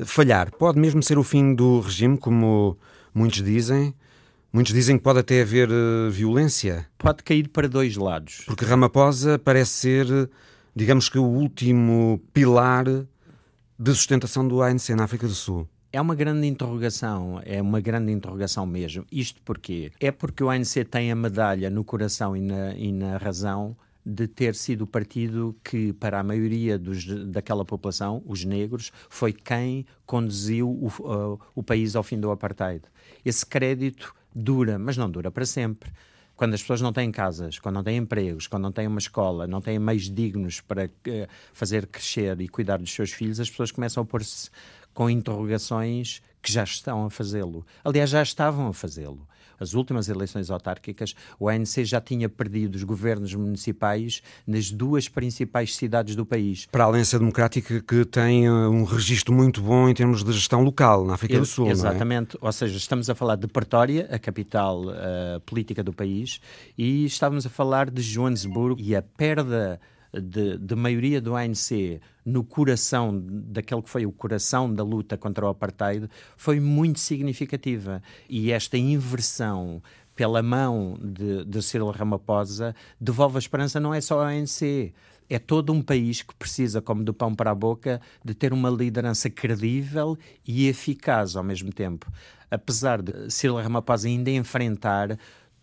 [0.06, 2.78] falhar, pode mesmo ser o fim do regime, como
[3.16, 3.96] muitos dizem?
[4.54, 6.86] Muitos dizem que pode até haver uh, violência.
[7.00, 8.44] Pode cair para dois lados.
[8.46, 10.30] Porque Ramaphosa parece ser,
[10.76, 15.68] digamos que, o último pilar de sustentação do ANC na África do Sul.
[15.92, 19.04] É uma grande interrogação, é uma grande interrogação mesmo.
[19.12, 19.92] Isto porquê?
[20.00, 23.76] É porque o ANC tem a medalha no coração e na, e na razão
[24.06, 29.34] de ter sido o partido que, para a maioria dos, daquela população, os negros, foi
[29.34, 32.84] quem conduziu o, uh, o país ao fim do apartheid.
[33.26, 35.92] Esse crédito dura, mas não dura para sempre
[36.36, 39.46] quando as pessoas não têm casas, quando não têm empregos, quando não têm uma escola,
[39.46, 43.72] não têm meios dignos para uh, fazer crescer e cuidar dos seus filhos, as pessoas
[43.72, 44.50] começam a pôr-se
[45.00, 47.66] com interrogações que já estão a fazê-lo.
[47.86, 49.26] Aliás, já estavam a fazê-lo.
[49.58, 55.74] As últimas eleições autárquicas, o ANC já tinha perdido os governos municipais nas duas principais
[55.74, 56.66] cidades do país.
[56.66, 60.64] Para a Aliança Democrática, que tem eh, um registro muito bom em termos de gestão
[60.64, 61.68] local, na África do Sul.
[61.68, 61.72] É?
[61.72, 62.36] Exatamente.
[62.36, 62.40] É?
[62.42, 66.42] Ou seja, estamos a falar de Pretória, a capital uh, política do país,
[66.78, 69.80] e estávamos a falar de Joanesburgo e a perda
[70.14, 75.46] de, de maioria do ANC no coração daquele que foi o coração da luta contra
[75.46, 78.02] o apartheid foi muito significativa.
[78.30, 79.82] E esta inversão
[80.16, 84.94] pela mão de, de Cyril Ramaphosa devolve a esperança não é só ao ANC,
[85.30, 88.70] é todo um país que precisa, como do pão para a boca, de ter uma
[88.70, 92.12] liderança credível e eficaz ao mesmo tempo.
[92.50, 95.18] Apesar de Cyril Ramaphosa ainda enfrentar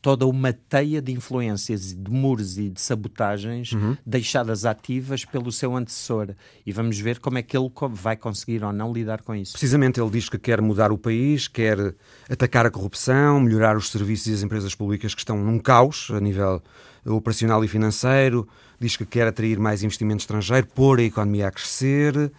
[0.07, 3.97] toda uma teia de influências, de muros e de sabotagens uhum.
[4.07, 6.29] deixadas ativas pelo seu antecessor.
[6.65, 9.55] E vamos ver como é que ele vai conseguir ou não lidar com isso.
[9.55, 11.93] Precisamente ele diz que quer mudar o país, quer
[12.31, 16.21] atacar a corrupção, melhorar os serviços e as empresas públicas que estão num caos a
[16.21, 16.63] nível
[17.05, 18.47] operacional e financeiro,
[18.79, 22.31] diz que quer atrair mais investimento estrangeiro, pôr a economia a crescer,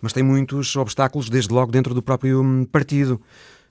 [0.00, 3.20] mas tem muitos obstáculos, desde logo dentro do próprio hum, partido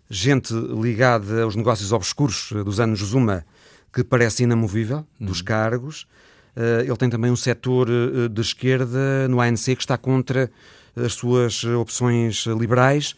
[0.10, 3.46] gente ligada aos negócios obscuros eh, dos anos Zuma
[3.94, 5.46] que parece inamovível dos uhum.
[5.46, 6.06] cargos.
[6.56, 10.52] Uh, ele tem também um setor uh, de esquerda no ANC que está contra
[10.96, 13.16] as suas opções liberais.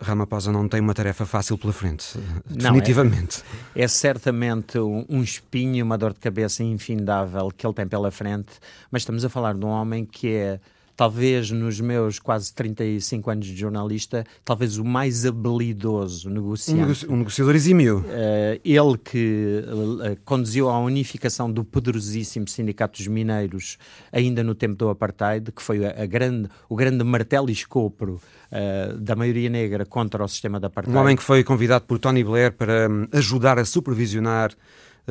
[0.00, 3.42] Ramaphosa não tem uma tarefa fácil pela frente, definitivamente.
[3.74, 7.88] Não, é, é, certamente um, um espinho, uma dor de cabeça infindável que ele tem
[7.88, 8.52] pela frente,
[8.92, 10.60] mas estamos a falar de um homem que é
[10.98, 17.06] talvez nos meus quase 35 anos de jornalista, talvez o mais habilidoso negociante.
[17.08, 17.98] Um, negociador exímio.
[17.98, 23.78] Uh, ele que uh, conduziu à unificação do poderosíssimo Sindicato dos Mineiros
[24.12, 28.20] ainda no tempo do Apartheid, que foi a, a grande, o grande martelo e escopro
[28.50, 30.96] uh, da maioria negra contra o sistema da Apartheid.
[30.96, 34.50] Um homem que foi convidado por Tony Blair para um, ajudar a supervisionar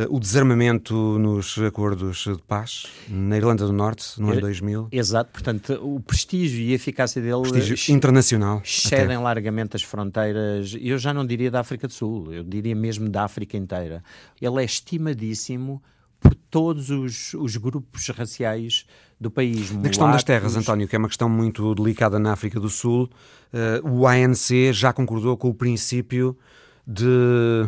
[0.10, 4.90] o desarmamento nos acordos de paz na Irlanda do Norte, no ano 2000.
[4.92, 9.18] Exato, portanto, o prestígio e a eficácia dele prestígio internacional excedem até.
[9.18, 13.24] largamente as fronteiras, eu já não diria da África do Sul, eu diria mesmo da
[13.24, 14.04] África inteira.
[14.40, 15.82] Ele é estimadíssimo
[16.20, 18.86] por todos os, os grupos raciais
[19.20, 19.72] do país.
[19.72, 23.10] Na questão das terras, António, que é uma questão muito delicada na África do Sul,
[23.54, 26.38] uh, o ANC já concordou com o princípio
[26.86, 27.68] de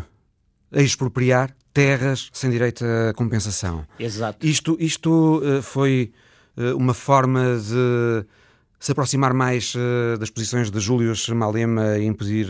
[0.71, 3.85] expropriar terras sem direito a compensação.
[3.99, 4.45] Exato.
[4.45, 6.11] Isto, isto uh, foi
[6.57, 8.25] uh, uma forma de
[8.79, 12.47] se aproximar mais uh, das posições de Júlio Malema e impedir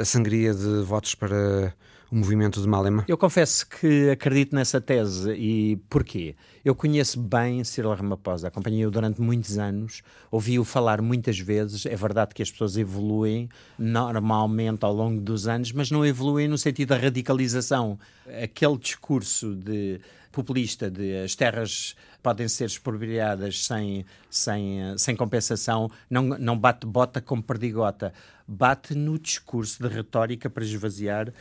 [0.00, 1.72] a sangria de votos para
[2.10, 3.04] o movimento de Malema?
[3.06, 6.34] Eu confesso que acredito nessa tese e porquê?
[6.64, 11.86] Eu conheço bem Cyril Ramaphosa, acompanhei-o durante muitos anos, ouvi-o falar muitas vezes.
[11.86, 16.58] É verdade que as pessoas evoluem normalmente ao longo dos anos, mas não evoluem no
[16.58, 17.98] sentido da radicalização.
[18.42, 20.00] Aquele discurso de
[20.32, 27.20] populista de as terras podem ser expropriadas sem, sem, sem compensação, não, não bate bota
[27.20, 28.12] como perdigota.
[28.46, 31.32] Bate no discurso de retórica para esvaziar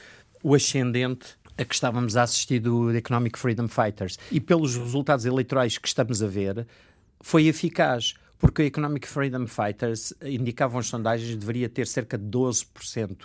[0.44, 4.18] o ascendente a que estávamos a assistir do Economic Freedom Fighters.
[4.32, 6.66] E pelos resultados eleitorais que estamos a ver,
[7.20, 8.14] foi eficaz.
[8.38, 13.18] Porque o Economic Freedom Fighters indicavam as sondagens deveria ter cerca de 12%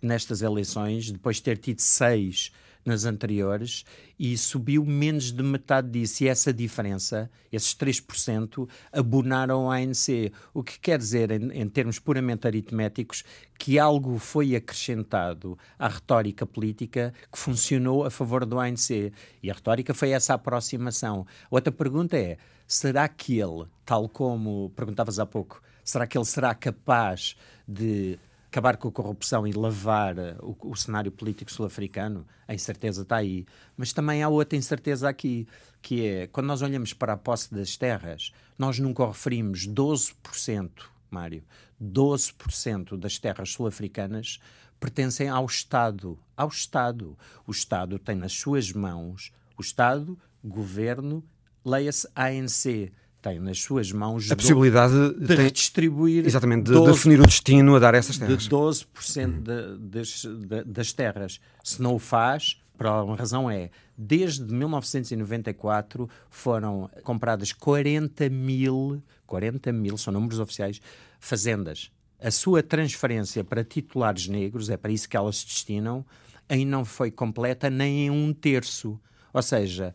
[0.00, 2.50] nestas eleições, depois de ter tido 6%
[2.84, 3.84] nas anteriores
[4.18, 6.24] e subiu menos de metade disso.
[6.24, 10.32] E essa diferença, esses 3%, abonaram a ANC.
[10.52, 13.24] O que quer dizer, em, em termos puramente aritméticos,
[13.58, 19.12] que algo foi acrescentado à retórica política que funcionou a favor do ANC.
[19.42, 21.26] E a retórica foi essa aproximação.
[21.50, 26.54] Outra pergunta é: será que ele, tal como perguntavas há pouco, será que ele será
[26.54, 28.18] capaz de
[28.52, 33.16] acabar com a corrupção e lavar eh, o, o cenário político sul-africano, a incerteza está
[33.16, 33.46] aí.
[33.74, 35.48] Mas também há outra incerteza aqui,
[35.80, 40.70] que é quando nós olhamos para a posse das terras, nós nunca referimos 12%,
[41.10, 41.42] Mário,
[41.82, 44.38] 12% das terras sul-africanas
[44.78, 46.18] pertencem ao Estado.
[46.36, 47.16] Ao Estado.
[47.46, 51.24] O Estado tem nas suas mãos o Estado, governo,
[51.64, 57.20] leia-se ANC tem nas suas mãos a possibilidade de tem, redistribuir exatamente de 12, definir
[57.20, 58.42] o destino a dar essas terras.
[58.42, 59.42] de 12% hum.
[59.42, 61.40] de, das, de, das terras.
[61.62, 63.70] Se não o faz por alguma razão é.
[63.96, 70.80] Desde 1994 foram compradas 40 mil 40 mil são números oficiais
[71.20, 71.90] fazendas.
[72.20, 76.04] A sua transferência para titulares negros é para isso que elas se destinam
[76.48, 79.00] ainda não foi completa nem em um terço.
[79.32, 79.94] Ou seja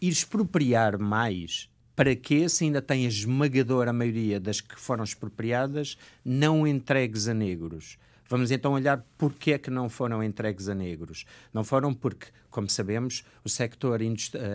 [0.00, 6.66] expropriar mais para que se ainda tem a esmagadora maioria das que foram expropriadas não
[6.66, 7.98] entregues a negros.
[8.28, 11.24] Vamos então olhar porquê é que não foram entregues a negros.
[11.52, 14.00] Não foram porque, como sabemos, o sector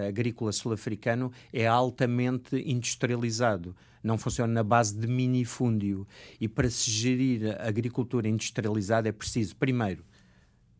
[0.07, 3.75] agrícola sul-africano é altamente industrializado.
[4.03, 6.07] Não funciona na base de minifúndio.
[6.41, 10.03] E para se gerir a agricultura industrializada é preciso, primeiro,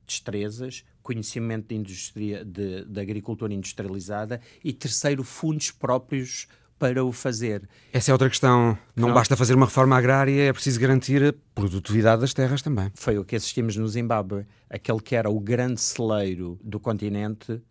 [0.08, 6.48] destrezas, conhecimento de, indústria, de, de agricultura industrializada e, terceiro, fundos próprios
[6.80, 7.67] para o fazer.
[7.94, 8.77] Essa é outra questão.
[8.96, 12.90] Não, Não, basta fazer uma reforma agrária, é preciso garantir a produtividade das terras também.
[12.96, 14.46] Foi o que assistimos no Zimbábue.
[14.69, 17.62] Aquele que era o grande celeiro do continente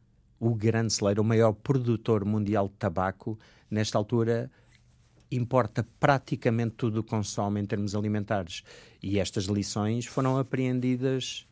[0.41, 3.39] o grande celeiro, o maior produtor mundial de tabaco,
[3.71, 4.51] nesta altura
[5.31, 8.63] importa praticamente tudo o que consome em termos alimentares.
[9.03, 11.47] E estas lições foram apreendidas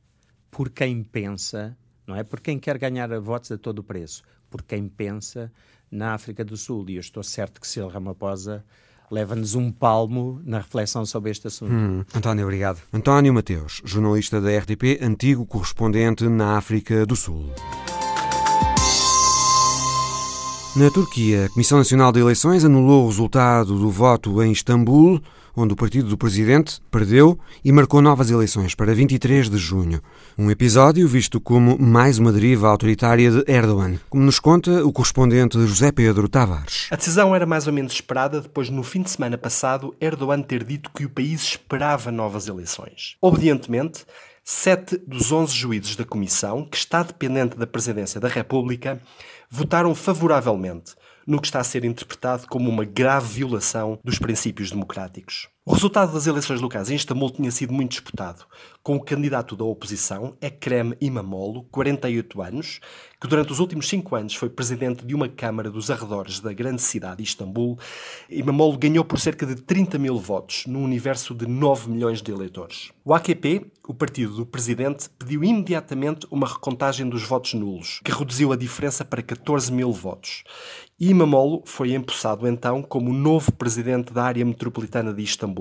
[0.50, 1.76] por quem pensa,
[2.06, 2.24] não é?
[2.24, 5.52] Por quem quer ganhar votos a todo o preço, por quem pensa
[5.90, 6.84] na África do Sul.
[6.88, 8.64] E eu estou certo que Cyril Ramaphosa
[9.10, 11.72] leva-nos um palmo na reflexão sobre este assunto.
[11.72, 12.80] Hum, António, obrigado.
[12.92, 17.50] António Mateus, jornalista da RTP, antigo correspondente na África do Sul.
[20.76, 25.22] Na Turquia, a Comissão Nacional de Eleições anulou o resultado do voto em Istambul,
[25.56, 30.02] onde o partido do presidente perdeu e marcou novas eleições para 23 de junho.
[30.36, 35.58] Um episódio visto como mais uma deriva autoritária de Erdogan, como nos conta o correspondente
[35.66, 36.88] José Pedro Tavares.
[36.90, 40.62] A decisão era mais ou menos esperada depois, no fim de semana passado, Erdogan ter
[40.62, 43.16] dito que o país esperava novas eleições.
[43.20, 44.04] Obedientemente,
[44.44, 49.00] sete dos onze juízes da Comissão, que está dependente da Presidência da República,
[49.50, 50.94] votaram favoravelmente,
[51.26, 55.48] no que está a ser interpretado como uma grave violação dos princípios democráticos.
[55.68, 58.44] O resultado das eleições locais em Istambul tinha sido muito disputado,
[58.84, 62.80] com o candidato da oposição, Ekrem Imamoglu, 48 anos,
[63.20, 66.82] que durante os últimos cinco anos foi presidente de uma Câmara dos arredores da grande
[66.82, 67.80] cidade de Istambul.
[68.30, 72.92] Imamoglu ganhou por cerca de 30 mil votos, num universo de 9 milhões de eleitores.
[73.04, 78.52] O AKP, o partido do presidente, pediu imediatamente uma recontagem dos votos nulos, que reduziu
[78.52, 80.44] a diferença para 14 mil votos.
[80.98, 81.12] E
[81.66, 85.55] foi empossado então como novo presidente da área metropolitana de Istambul,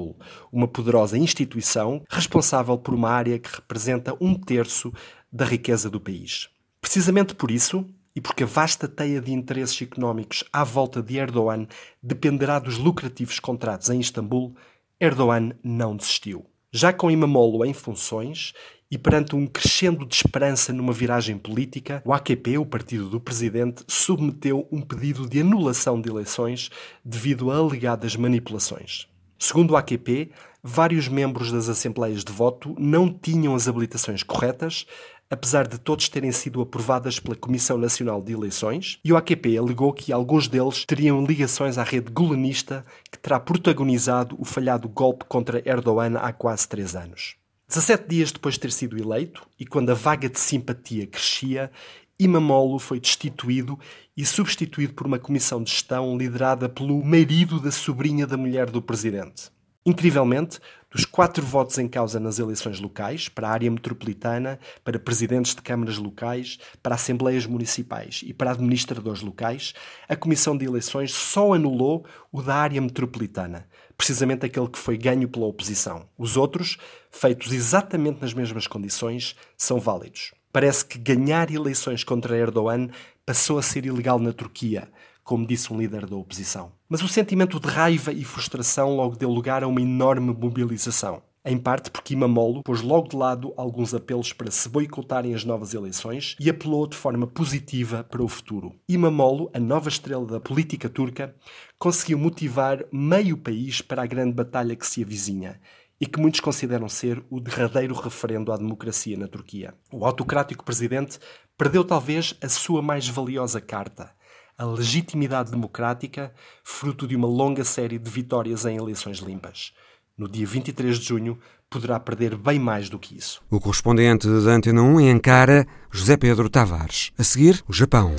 [0.51, 4.93] uma poderosa instituição responsável por uma área que representa um terço
[5.31, 6.49] da riqueza do país.
[6.81, 7.85] Precisamente por isso,
[8.15, 11.67] e porque a vasta teia de interesses económicos à volta de Erdogan
[12.01, 14.55] dependerá dos lucrativos contratos em Istambul,
[14.99, 16.45] Erdogan não desistiu.
[16.71, 18.53] Já com Imamoglu em funções
[18.89, 23.83] e perante um crescendo de esperança numa viragem política, o AKP, o partido do presidente,
[23.87, 26.69] submeteu um pedido de anulação de eleições
[27.03, 29.07] devido a alegadas manipulações.
[29.37, 30.31] Segundo o AKP,
[30.63, 34.85] vários membros das assembleias de voto não tinham as habilitações corretas,
[35.29, 39.91] apesar de todos terem sido aprovadas pela Comissão Nacional de Eleições, e o AKP alegou
[39.91, 45.61] que alguns deles teriam ligações à rede gulenista que terá protagonizado o falhado golpe contra
[45.67, 47.35] Erdogan há quase três anos.
[47.67, 51.71] 17 dias depois de ter sido eleito, e quando a vaga de simpatia crescia,
[52.17, 53.77] Imamoglu foi destituído
[54.15, 58.81] e substituído por uma comissão de gestão liderada pelo marido da sobrinha da mulher do
[58.81, 59.51] presidente.
[59.85, 60.59] Incrivelmente,
[60.89, 65.61] dos quatro votos em causa nas eleições locais, para a área metropolitana, para presidentes de
[65.61, 69.73] câmaras locais, para assembleias municipais e para administradores locais,
[70.07, 75.27] a Comissão de Eleições só anulou o da área metropolitana, precisamente aquele que foi ganho
[75.27, 76.07] pela oposição.
[76.17, 76.77] Os outros,
[77.11, 80.31] feitos exatamente nas mesmas condições, são válidos.
[80.55, 82.87] Parece que ganhar eleições contra Erdogan
[83.25, 84.89] passou a ser ilegal na Turquia,
[85.21, 86.71] como disse um líder da oposição.
[86.87, 91.21] Mas o sentimento de raiva e frustração logo deu lugar a uma enorme mobilização.
[91.43, 95.73] Em parte porque Imamoglu pôs logo de lado alguns apelos para se boicotarem as novas
[95.73, 98.73] eleições e apelou de forma positiva para o futuro.
[98.87, 101.35] Imamoglu, a nova estrela da política turca,
[101.77, 105.59] conseguiu motivar meio país para a grande batalha que se avizinha
[105.99, 109.73] e que muitos consideram ser o derradeiro referendo à democracia na Turquia.
[109.91, 111.19] O autocrático presidente
[111.57, 114.11] perdeu talvez a sua mais valiosa carta,
[114.57, 116.33] a legitimidade democrática,
[116.63, 119.73] fruto de uma longa série de vitórias em eleições limpas.
[120.17, 121.37] No dia 23 de junho,
[121.69, 123.41] poderá perder bem mais do que isso.
[123.49, 127.11] O correspondente da Antena 1 em Ankara, José Pedro Tavares.
[127.17, 128.15] A seguir, o Japão.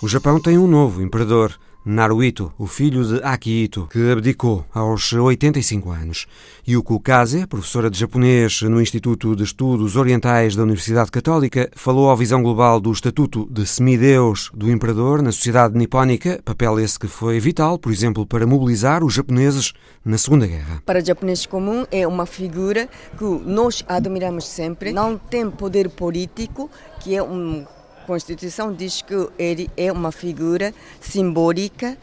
[0.00, 1.58] O Japão tem um novo imperador.
[1.90, 6.26] Naruhito, o filho de Akihito, que abdicou aos 85 anos.
[6.68, 12.14] Yuko Kaze, professora de japonês no Instituto de Estudos Orientais da Universidade Católica, falou à
[12.14, 17.40] visão global do Estatuto de Semideus do Imperador na sociedade nipónica, papel esse que foi
[17.40, 19.72] vital, por exemplo, para mobilizar os japoneses
[20.04, 20.82] na Segunda Guerra.
[20.84, 22.86] Para japonês comum, é uma figura
[23.16, 24.92] que nós admiramos sempre.
[24.92, 26.70] Não tem poder político,
[27.00, 27.64] que é um
[28.08, 31.94] Constituição diz que ele é uma figura simbólica,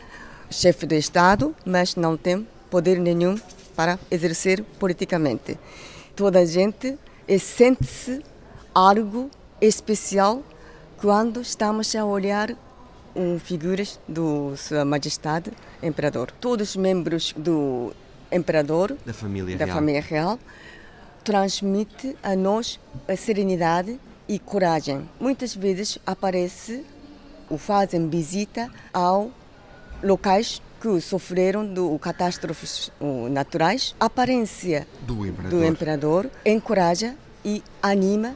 [0.51, 3.39] chefe de Estado, mas não tem poder nenhum
[3.75, 5.57] para exercer politicamente.
[6.15, 6.95] Toda a gente
[7.39, 8.21] sente-se
[8.71, 10.43] algo especial
[10.97, 12.55] quando estamos a olhar
[13.15, 15.51] um, figuras do Sua Majestade
[15.81, 16.29] Imperador.
[16.39, 17.91] Todos os membros do
[18.31, 20.39] Imperador, da família da real, família real
[21.23, 25.09] transmite a nós a serenidade e coragem.
[25.19, 26.83] Muitas vezes aparece
[27.49, 29.31] ou fazem visita ao
[30.01, 32.91] locais que sofreram do catástrofes
[33.31, 33.95] naturais.
[33.99, 35.49] A aparência do imperador.
[35.49, 38.35] do imperador encoraja e anima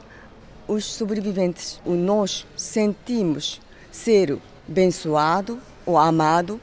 [0.66, 1.80] os sobreviventes.
[1.84, 3.60] O nós sentimos
[3.90, 4.38] ser
[4.68, 6.60] abençoado ou amado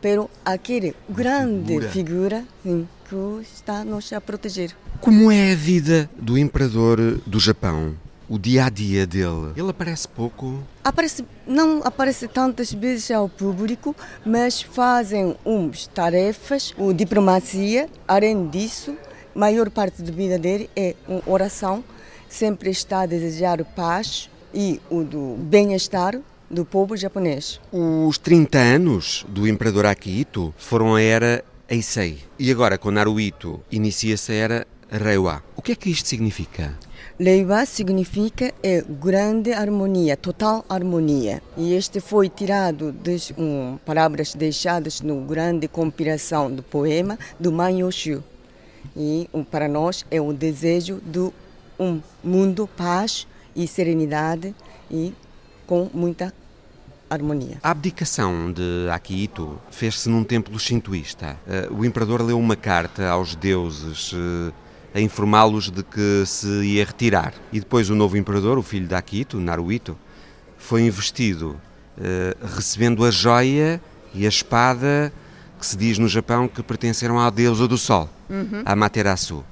[0.00, 4.74] pelo aquele grande figura, figura sim, que está nos a proteger.
[5.00, 7.94] Como é a vida do imperador do Japão?
[8.32, 9.54] O dia a dia dele?
[9.56, 10.62] Ele aparece pouco?
[10.84, 13.92] Aparece, não aparece tantas vezes ao público,
[14.24, 17.88] mas fazem uns tarefas, o diplomacia.
[18.06, 18.96] Além disso,
[19.34, 21.82] a maior parte da vida dele é uma oração.
[22.28, 26.16] Sempre está a desejar paz e o do bem-estar
[26.48, 27.60] do povo japonês.
[27.72, 32.20] Os 30 anos do imperador Akihito foram a era Eisei.
[32.38, 35.42] E agora, com Naruhito, inicia-se a era Reiwa.
[35.56, 36.78] O que é que isto significa?
[37.22, 41.42] Reiwa significa é grande harmonia, total harmonia.
[41.54, 48.24] E este foi tirado das um, palavras deixadas no grande compilação do poema do Manyoshu.
[48.96, 51.30] E um, para nós é o desejo de
[51.78, 54.54] um mundo paz e serenidade
[54.90, 55.12] e
[55.66, 56.32] com muita
[57.10, 57.58] harmonia.
[57.62, 61.36] A abdicação de Akihito fez-se num templo shintoísta.
[61.46, 64.52] Eh, o imperador leu uma carta aos deuses eh,
[64.94, 67.34] a informá-los de que se ia retirar.
[67.52, 69.96] E depois o novo imperador, o filho de Akihito, Naruhito,
[70.58, 71.56] foi investido,
[71.98, 73.80] eh, recebendo a joia
[74.14, 75.12] e a espada
[75.58, 78.62] que se diz no Japão que pertenceram à deusa do sol, uhum.
[78.64, 79.44] Amaterasu,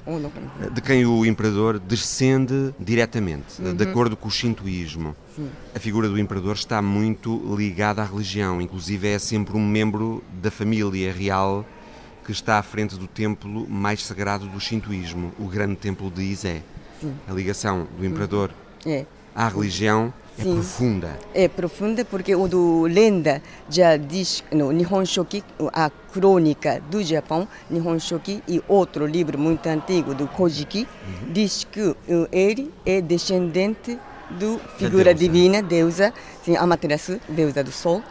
[0.73, 3.75] de quem o imperador descende diretamente, uhum.
[3.75, 5.15] de acordo com o shintoísmo.
[5.37, 5.51] Sim.
[5.75, 10.51] A figura do imperador está muito ligada à religião, inclusive é sempre um membro da
[10.51, 11.67] família real
[12.29, 16.37] que está à frente do templo mais sagrado do shintoísmo, o grande templo de.
[16.37, 16.61] Sim.
[17.27, 18.51] A ligação do imperador
[18.85, 18.93] uhum.
[18.93, 19.07] é.
[19.35, 20.53] à religião é Sim.
[20.53, 21.19] profunda.
[21.33, 27.49] É profunda porque o do lenda já diz no Nihon Shoki, a crônica do Japão,
[27.71, 31.33] Nihon Shoki e outro livro muito antigo do Kojiki, uhum.
[31.33, 31.97] diz que
[32.31, 33.99] ele é descendente
[34.33, 35.33] do figura deusa.
[35.33, 36.13] divina, deusa,
[36.45, 38.03] sim, Amaterasu, deusa do sol,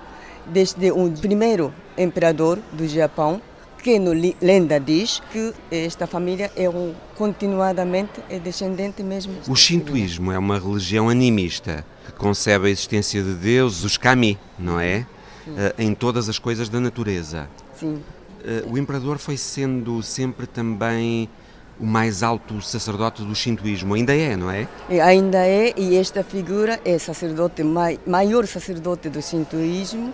[0.47, 3.39] desde o primeiro imperador do Japão,
[3.87, 4.11] que no
[4.41, 9.33] lenda diz que esta família é um, continuadamente é descendente mesmo.
[9.47, 14.77] O shintoísmo é uma religião animista que concebe a existência de Deus, os kami, não
[14.77, 15.05] é?
[15.47, 17.47] Uh, em todas as coisas da natureza.
[17.79, 18.03] Sim.
[18.43, 21.29] Uh, o imperador foi sendo sempre também
[21.79, 23.93] o mais alto sacerdote do shintoísmo.
[23.93, 24.67] Ainda é, não é?
[24.89, 27.63] E ainda é, e esta figura é sacerdote
[28.05, 30.13] maior sacerdote do shintoísmo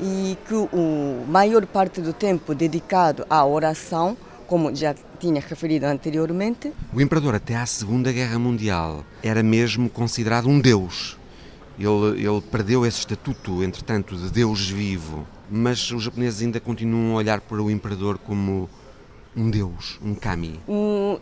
[0.00, 4.16] e que o maior parte do tempo dedicado à oração,
[4.46, 6.72] como já tinha referido anteriormente.
[6.92, 11.16] O imperador até à Segunda Guerra Mundial era mesmo considerado um deus.
[11.78, 17.16] Ele, ele perdeu esse estatuto, entretanto, de deus vivo, mas os japoneses ainda continuam a
[17.16, 18.68] olhar para o imperador como
[19.36, 20.60] um deus, um kami?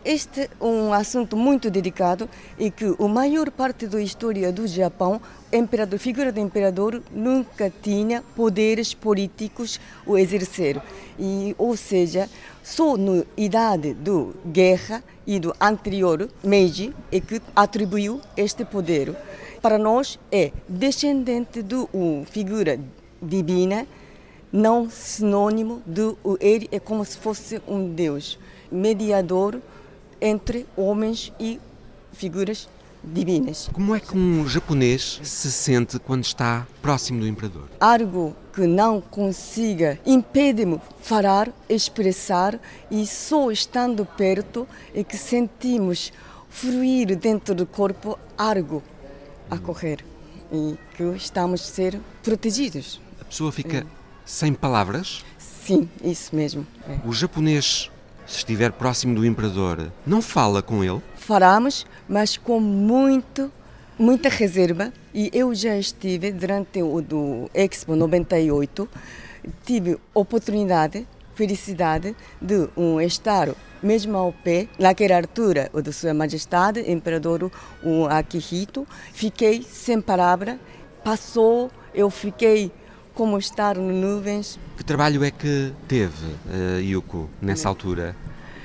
[0.05, 5.21] Este é um assunto muito dedicado e que a maior parte da história do Japão,
[5.53, 10.81] imperador, figura do imperador nunca tinha poderes políticos o exercer.
[11.19, 12.29] E, ou seja,
[12.63, 19.15] só na idade da guerra e do anterior Meiji é que atribuiu este poder.
[19.61, 22.79] Para nós é descendente de uma figura
[23.21, 23.87] divina
[24.53, 28.39] não sinônimo de ele é como se fosse um deus,
[28.71, 29.59] mediador
[30.21, 31.59] entre homens e
[32.13, 32.69] figuras
[33.03, 33.69] divinas.
[33.73, 37.69] Como é que um japonês se sente quando está próximo do imperador?
[37.81, 46.13] Algo que não consiga impede-me falar, expressar e só estando perto é que sentimos
[46.49, 48.83] fluir dentro do corpo algo
[49.51, 50.05] a correr
[50.53, 53.01] e que estamos a ser protegidos.
[53.21, 55.25] A pessoa fica é sem palavras?
[55.39, 56.67] Sim, isso mesmo.
[56.89, 56.99] É.
[57.07, 57.91] O japonês,
[58.27, 61.01] se estiver próximo do imperador, não fala com ele?
[61.17, 63.51] Falamos, mas com muito,
[63.99, 64.93] muita reserva.
[65.15, 68.89] E eu já estive durante o do Expo 98,
[69.65, 76.91] tive oportunidade, felicidade de um estar mesmo ao pé, naquela altura, o de Sua Majestade,
[76.91, 77.51] Imperador
[78.09, 78.87] Akihito.
[79.13, 80.59] Fiquei sem palavra,
[81.03, 82.71] passou, eu fiquei
[83.15, 84.59] como estar nas nuvens.
[84.77, 88.17] Que trabalho é que teve, uh, Yuko, nessa altura,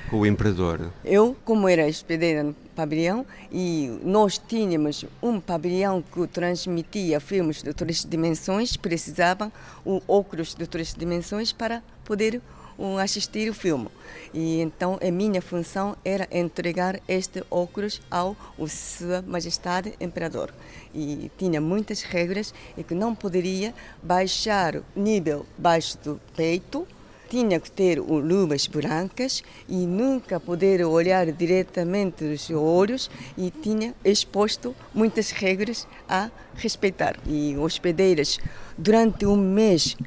[0.09, 0.91] com o imperador?
[1.03, 7.73] Eu, como era hospedeira no pavilhão, e nós tínhamos um pavilhão que transmitia filmes de
[7.73, 9.51] três dimensões, precisava
[9.85, 12.41] um óculos de três dimensões para poder
[12.77, 13.87] um, assistir o filme.
[14.33, 18.35] E então a minha função era entregar este óculos ao
[18.67, 20.53] Sua Majestade Imperador.
[20.93, 26.87] E tinha muitas regras e que não poderia baixar o nível baixo do peito
[27.29, 34.75] tinha que ter luvas brancas e nunca poder olhar diretamente nos olhos e tinha exposto
[34.93, 37.17] muitas regras a respeitar.
[37.25, 38.39] E hospedeiras,
[38.77, 39.97] durante um mês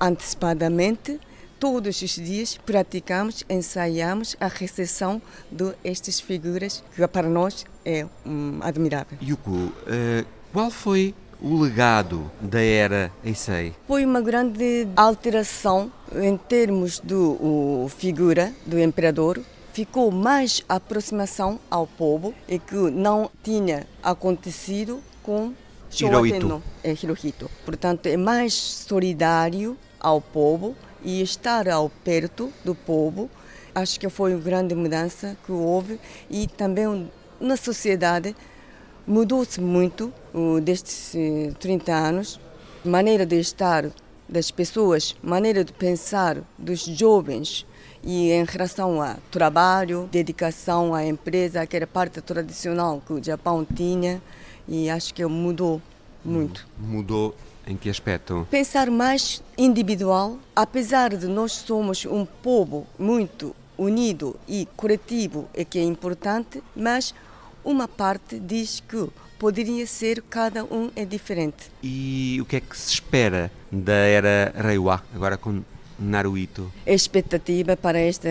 [0.00, 1.20] antecipadamente,
[1.60, 5.20] todos os dias praticamos, ensaiamos a recepção
[5.52, 9.18] de estas figuras que para nós é um, admirável.
[9.22, 9.72] Yuko, uh,
[10.52, 13.74] qual foi o legado da era Eisei?
[13.86, 19.40] Foi uma grande alteração em termos do figura do imperador.
[19.72, 25.52] Ficou mais aproximação ao povo e que não tinha acontecido com
[25.98, 26.62] Hirohito.
[26.82, 27.50] É, Hirohito.
[27.64, 33.30] Portanto, é mais solidário ao povo e estar ao perto do povo.
[33.74, 38.34] Acho que foi uma grande mudança que houve e também na sociedade
[39.10, 40.12] Mudou-se muito
[40.62, 41.16] destes
[41.58, 42.40] 30 anos,
[42.84, 43.90] maneira de estar
[44.28, 47.66] das pessoas, maneira de pensar dos jovens
[48.04, 54.22] e em relação a trabalho, dedicação à empresa, aquela parte tradicional que o Japão tinha
[54.68, 55.82] e acho que mudou
[56.24, 56.68] muito.
[56.78, 57.34] Mudou
[57.66, 58.46] em que aspecto?
[58.50, 65.78] Pensar mais individual, apesar de nós somos um povo muito unido e coletivo, é que
[65.78, 67.14] é importante, mas
[67.64, 69.08] uma parte diz que
[69.38, 71.70] poderia ser cada um é diferente.
[71.82, 75.62] E o que é que se espera da era Reiwa, agora com
[75.98, 76.70] Naruhito?
[76.86, 78.28] A expectativa para esta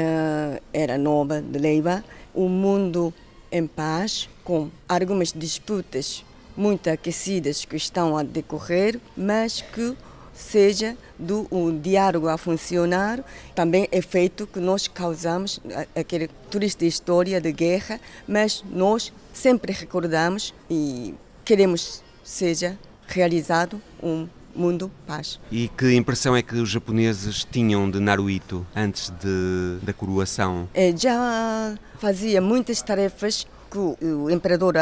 [0.71, 2.03] era nova de Leiva,
[2.36, 3.11] um mundo
[3.51, 6.23] em paz, com algumas disputas
[6.60, 9.95] muito aquecidas que estão a decorrer, mas que
[10.34, 13.24] seja do o diálogo a funcionar,
[13.55, 15.62] também é feito que nós causamos
[15.95, 21.14] aquele triste história de guerra, mas nós sempre recordamos e
[21.45, 25.39] queremos seja realizado um mundo paz.
[25.49, 30.68] E que impressão é que os japoneses tinham de Naruhito antes de, da coroação?
[30.74, 34.76] É, já fazia muitas tarefas que o imperador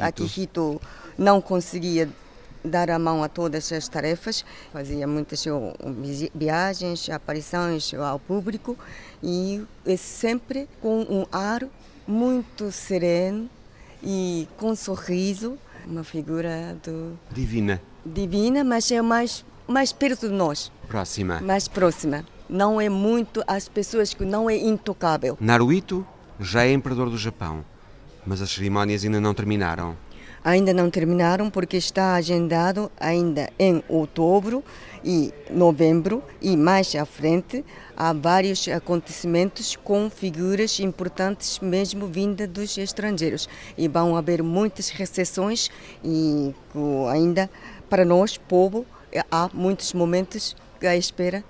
[0.00, 0.80] Akihito
[1.16, 2.08] não conseguia
[2.64, 5.44] dar a mão a todas as tarefas, fazia muitas
[6.34, 8.76] viagens, aparições ao público
[9.22, 9.62] e
[9.98, 11.62] sempre com um ar
[12.06, 13.48] muito sereno
[14.02, 17.18] e com sorriso, uma figura do...
[17.30, 17.80] divina.
[18.04, 20.70] Divina, mas é mais mais perto de nós.
[20.88, 21.40] Próxima.
[21.40, 22.24] Mais próxima.
[22.48, 25.38] Não é muito as pessoas que não é intocável.
[25.40, 26.06] Naruhito
[26.38, 27.64] já é imperador do Japão,
[28.26, 29.96] mas as cerimónias ainda não terminaram
[30.44, 34.62] ainda não terminaram porque está agendado ainda em outubro
[35.02, 37.64] e novembro e mais à frente
[37.96, 45.70] há vários acontecimentos com figuras importantes mesmo vinda dos estrangeiros e vão haver muitas recepções
[46.04, 46.54] e
[47.10, 47.48] ainda
[47.88, 48.84] para nós povo
[49.30, 51.42] há muitos momentos à espera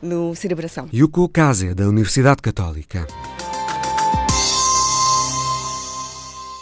[0.00, 0.88] no celebração.
[0.92, 3.06] Yuko Kaze da Universidade Católica.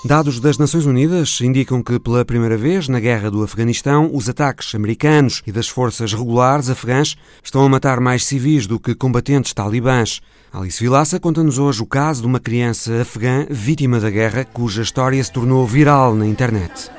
[0.03, 4.75] Dados das Nações Unidas indicam que, pela primeira vez na guerra do Afeganistão, os ataques
[4.75, 10.23] americanos e das forças regulares afegãs estão a matar mais civis do que combatentes talibãs.
[10.51, 15.23] Alice Vilaça conta-nos hoje o caso de uma criança afegã vítima da guerra, cuja história
[15.23, 16.91] se tornou viral na internet.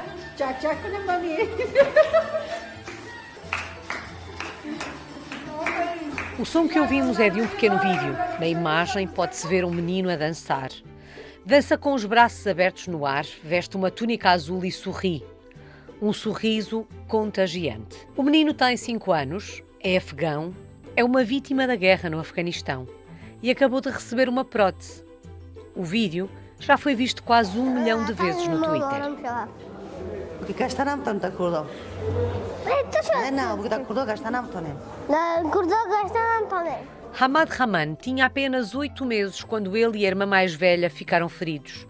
[6.37, 8.15] O som que ouvimos é de um pequeno vídeo.
[8.39, 10.69] Na imagem pode-se ver um menino a dançar.
[11.43, 15.25] Dança com os braços abertos no ar, veste uma túnica azul e sorri.
[15.99, 18.07] Um sorriso contagiante.
[18.15, 20.53] O menino tem 5 anos, é afegão,
[20.95, 22.87] é uma vítima da guerra no Afeganistão
[23.41, 25.03] e acabou de receber uma prótese.
[25.75, 26.29] O vídeo
[26.59, 29.01] já foi visto quase um milhão de vezes no Twitter.
[37.20, 41.86] Hamad Rahman tinha apenas oito meses quando ele e a irmã mais velha ficaram feridos.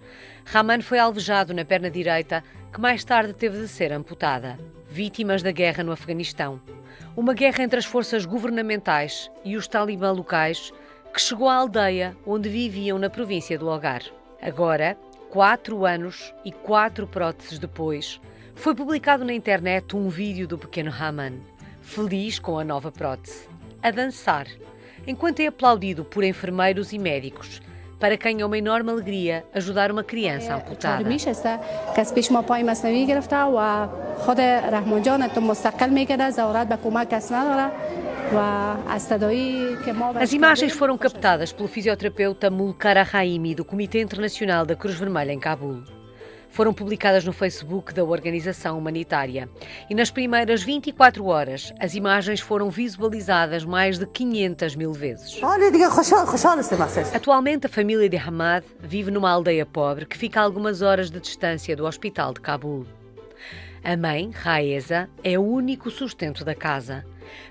[0.45, 2.43] Rahman foi alvejado na perna direita,
[2.73, 4.57] que mais tarde teve de ser amputada.
[4.89, 6.59] Vítimas da guerra no Afeganistão.
[7.15, 10.73] Uma guerra entre as forças governamentais e os talibã locais
[11.13, 14.01] que chegou à aldeia onde viviam na província do Algar.
[14.41, 14.97] Agora,
[15.29, 18.19] quatro anos e quatro próteses depois,
[18.55, 21.39] foi publicado na internet um vídeo do pequeno Rahman,
[21.81, 23.47] feliz com a nova prótese,
[23.81, 24.47] a dançar
[25.05, 27.61] enquanto é aplaudido por enfermeiros e médicos,
[27.99, 31.03] para quem é uma enorme alegria ajudar uma criança amputada.
[40.19, 45.39] As imagens foram captadas pelo fisioterapeuta Mulkar Raimi do Comitê Internacional da Cruz Vermelha em
[45.39, 45.83] Cabul.
[46.51, 49.49] Foram publicadas no Facebook da organização humanitária.
[49.89, 55.39] E nas primeiras 24 horas, as imagens foram visualizadas mais de 500 mil vezes.
[57.15, 61.19] Atualmente, a família de Hamad vive numa aldeia pobre que fica a algumas horas de
[61.19, 62.85] distância do hospital de Cabul.
[63.83, 67.03] A mãe, Raeza, é o único sustento da casa.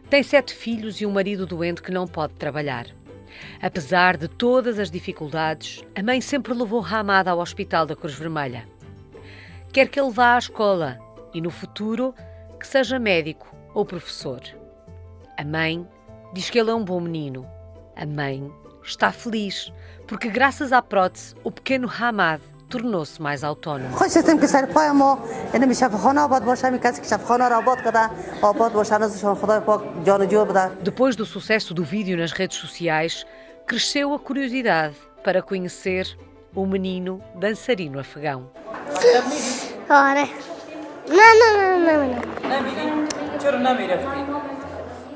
[0.09, 2.87] Tem sete filhos e um marido doente que não pode trabalhar.
[3.61, 8.67] Apesar de todas as dificuldades, a mãe sempre levou Hamad ao hospital da Cruz Vermelha.
[9.73, 10.99] Quer que ele vá à escola
[11.33, 12.13] e, no futuro,
[12.59, 14.41] que seja médico ou professor.
[15.39, 15.87] A mãe
[16.33, 17.47] diz que ele é um bom menino.
[17.95, 18.53] A mãe
[18.83, 19.73] está feliz
[20.09, 23.97] porque, graças à prótese, o pequeno Hamad tornou-se mais autónomo.
[30.83, 33.25] Depois do sucesso do vídeo nas redes sociais,
[33.69, 36.19] cresceu a curiosidade para conhecer
[36.55, 38.51] o menino dançarino afegão.
[39.90, 40.28] Ora.
[41.08, 42.36] Não, não, não, não, não.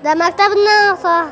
[0.04, 1.26] ده مكتبنا صح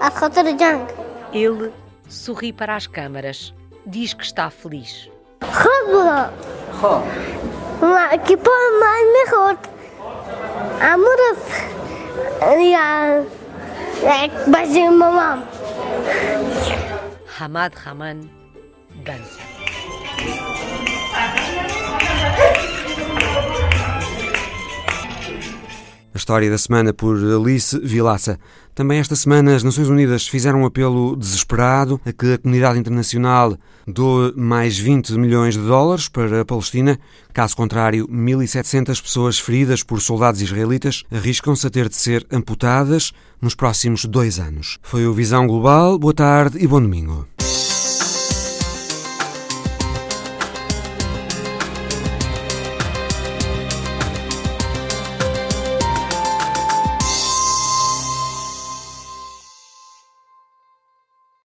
[0.00, 0.86] أخطر الجنگ
[1.32, 1.72] Ele
[2.08, 3.52] sorri para as câmaras,
[3.86, 5.08] diz que está feliz.
[5.42, 6.30] خذها
[7.82, 9.58] ما كيبون ما المخوت
[10.80, 11.64] عمرف
[12.40, 13.24] يعني
[14.46, 15.44] بعزي ماما
[17.38, 18.37] Hamad Haman
[18.99, 19.39] dança.
[26.13, 28.39] A história da semana por Alice Vilaça.
[28.75, 33.57] Também esta semana as Nações Unidas fizeram um apelo desesperado a que a comunidade internacional
[33.85, 36.99] doe mais 20 milhões de dólares para a Palestina.
[37.33, 43.55] Caso contrário, 1.700 pessoas feridas por soldados israelitas arriscam-se a ter de ser amputadas nos
[43.55, 44.77] próximos dois anos.
[44.81, 45.99] Foi o Visão Global.
[45.99, 47.27] Boa tarde e bom domingo.